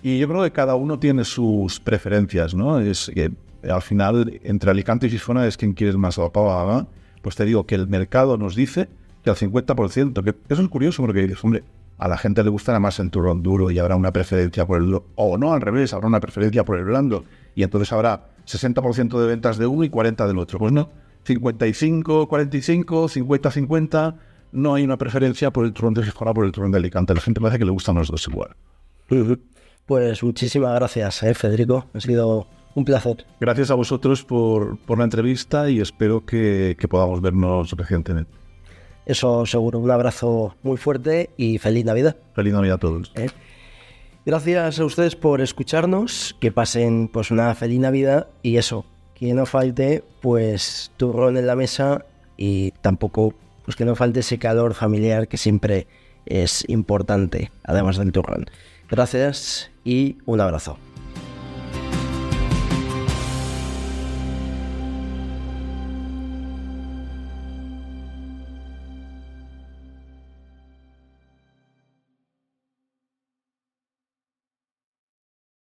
Y 0.00 0.16
yo 0.20 0.28
creo 0.28 0.44
que 0.44 0.52
cada 0.52 0.76
uno 0.76 1.00
tiene 1.00 1.24
sus 1.24 1.80
preferencias, 1.80 2.54
¿no? 2.54 2.78
Es 2.78 3.10
que 3.12 3.32
al 3.68 3.82
final, 3.82 4.38
entre 4.44 4.70
Alicante 4.70 5.08
y 5.08 5.10
Gijona 5.10 5.44
es 5.48 5.56
quien 5.56 5.72
quieres 5.72 5.96
más 5.96 6.16
adaptado 6.20 6.72
¿no? 6.72 6.88
Pues 7.20 7.34
te 7.34 7.44
digo 7.44 7.66
que 7.66 7.74
el 7.74 7.88
mercado 7.88 8.38
nos 8.38 8.54
dice 8.54 8.88
que 9.24 9.30
al 9.30 9.36
50%, 9.36 10.22
que 10.22 10.36
eso 10.48 10.62
es 10.62 10.68
curioso 10.68 11.02
porque 11.02 11.22
dices, 11.22 11.42
hombre, 11.42 11.64
a 11.98 12.06
la 12.06 12.16
gente 12.16 12.44
le 12.44 12.50
gustará 12.50 12.78
más 12.78 13.00
el 13.00 13.10
turrón 13.10 13.42
duro 13.42 13.72
y 13.72 13.80
habrá 13.80 13.96
una 13.96 14.12
preferencia 14.12 14.64
por 14.68 14.80
el... 14.80 15.00
O 15.16 15.36
no, 15.36 15.52
al 15.52 15.60
revés, 15.60 15.92
habrá 15.92 16.06
una 16.06 16.20
preferencia 16.20 16.64
por 16.64 16.78
el 16.78 16.84
blando. 16.84 17.24
Y 17.56 17.64
entonces 17.64 17.92
habrá 17.92 18.28
60% 18.46 19.20
de 19.20 19.26
ventas 19.26 19.58
de 19.58 19.66
uno 19.66 19.82
y 19.82 19.90
40% 19.90 20.28
del 20.28 20.38
otro. 20.38 20.60
Pues 20.60 20.70
no, 20.70 20.90
55, 21.24 22.28
45, 22.28 23.08
50, 23.08 23.50
50. 23.50 24.16
No 24.52 24.74
hay 24.74 24.84
una 24.84 24.96
preferencia 24.96 25.50
por 25.52 25.64
el 25.64 25.72
turrón 25.72 25.94
de 25.94 26.02
Gijón 26.02 26.32
por 26.34 26.44
el 26.44 26.52
turrón 26.52 26.70
de 26.72 26.78
Alicante. 26.78 27.14
La 27.14 27.20
gente 27.20 27.40
parece 27.40 27.58
que 27.58 27.64
le 27.64 27.70
gustan 27.70 27.96
los 27.96 28.08
dos 28.08 28.26
igual. 28.28 28.56
Pues 29.86 30.22
muchísimas 30.22 30.74
gracias, 30.74 31.22
eh, 31.22 31.34
Federico. 31.34 31.86
Ha 31.94 32.00
sido 32.00 32.46
un 32.74 32.84
placer. 32.84 33.24
Gracias 33.40 33.70
a 33.70 33.74
vosotros 33.74 34.24
por, 34.24 34.78
por 34.78 34.98
la 34.98 35.04
entrevista 35.04 35.70
y 35.70 35.80
espero 35.80 36.24
que, 36.24 36.76
que 36.78 36.88
podamos 36.88 37.20
vernos 37.20 37.72
recientemente. 37.72 38.30
Eso 39.06 39.46
seguro. 39.46 39.78
Un 39.78 39.90
abrazo 39.90 40.54
muy 40.62 40.76
fuerte 40.76 41.30
y 41.38 41.58
feliz 41.58 41.84
Navidad. 41.84 42.16
Feliz 42.34 42.52
Navidad 42.52 42.74
a 42.74 42.78
todos. 42.78 43.12
¿eh? 43.16 43.30
Gracias 44.26 44.78
a 44.78 44.84
ustedes 44.84 45.16
por 45.16 45.40
escucharnos, 45.40 46.36
que 46.38 46.52
pasen 46.52 47.08
pues 47.08 47.30
una 47.30 47.54
feliz 47.54 47.80
Navidad 47.80 48.28
y 48.42 48.58
eso, 48.58 48.84
que 49.18 49.34
no 49.34 49.46
falte 49.46 50.04
pues 50.20 50.92
turrón 50.96 51.36
en 51.36 51.46
la 51.46 51.56
mesa 51.56 52.04
y 52.36 52.72
tampoco 52.80 53.34
pues 53.64 53.76
que 53.76 53.84
no 53.84 53.96
falte 53.96 54.20
ese 54.20 54.38
calor 54.38 54.74
familiar 54.74 55.28
que 55.28 55.36
siempre 55.36 55.86
es 56.24 56.64
importante, 56.68 57.50
además 57.64 57.96
del 57.98 58.12
turrón. 58.12 58.46
Gracias 58.90 59.70
y 59.84 60.16
un 60.24 60.40
abrazo. 60.40 60.78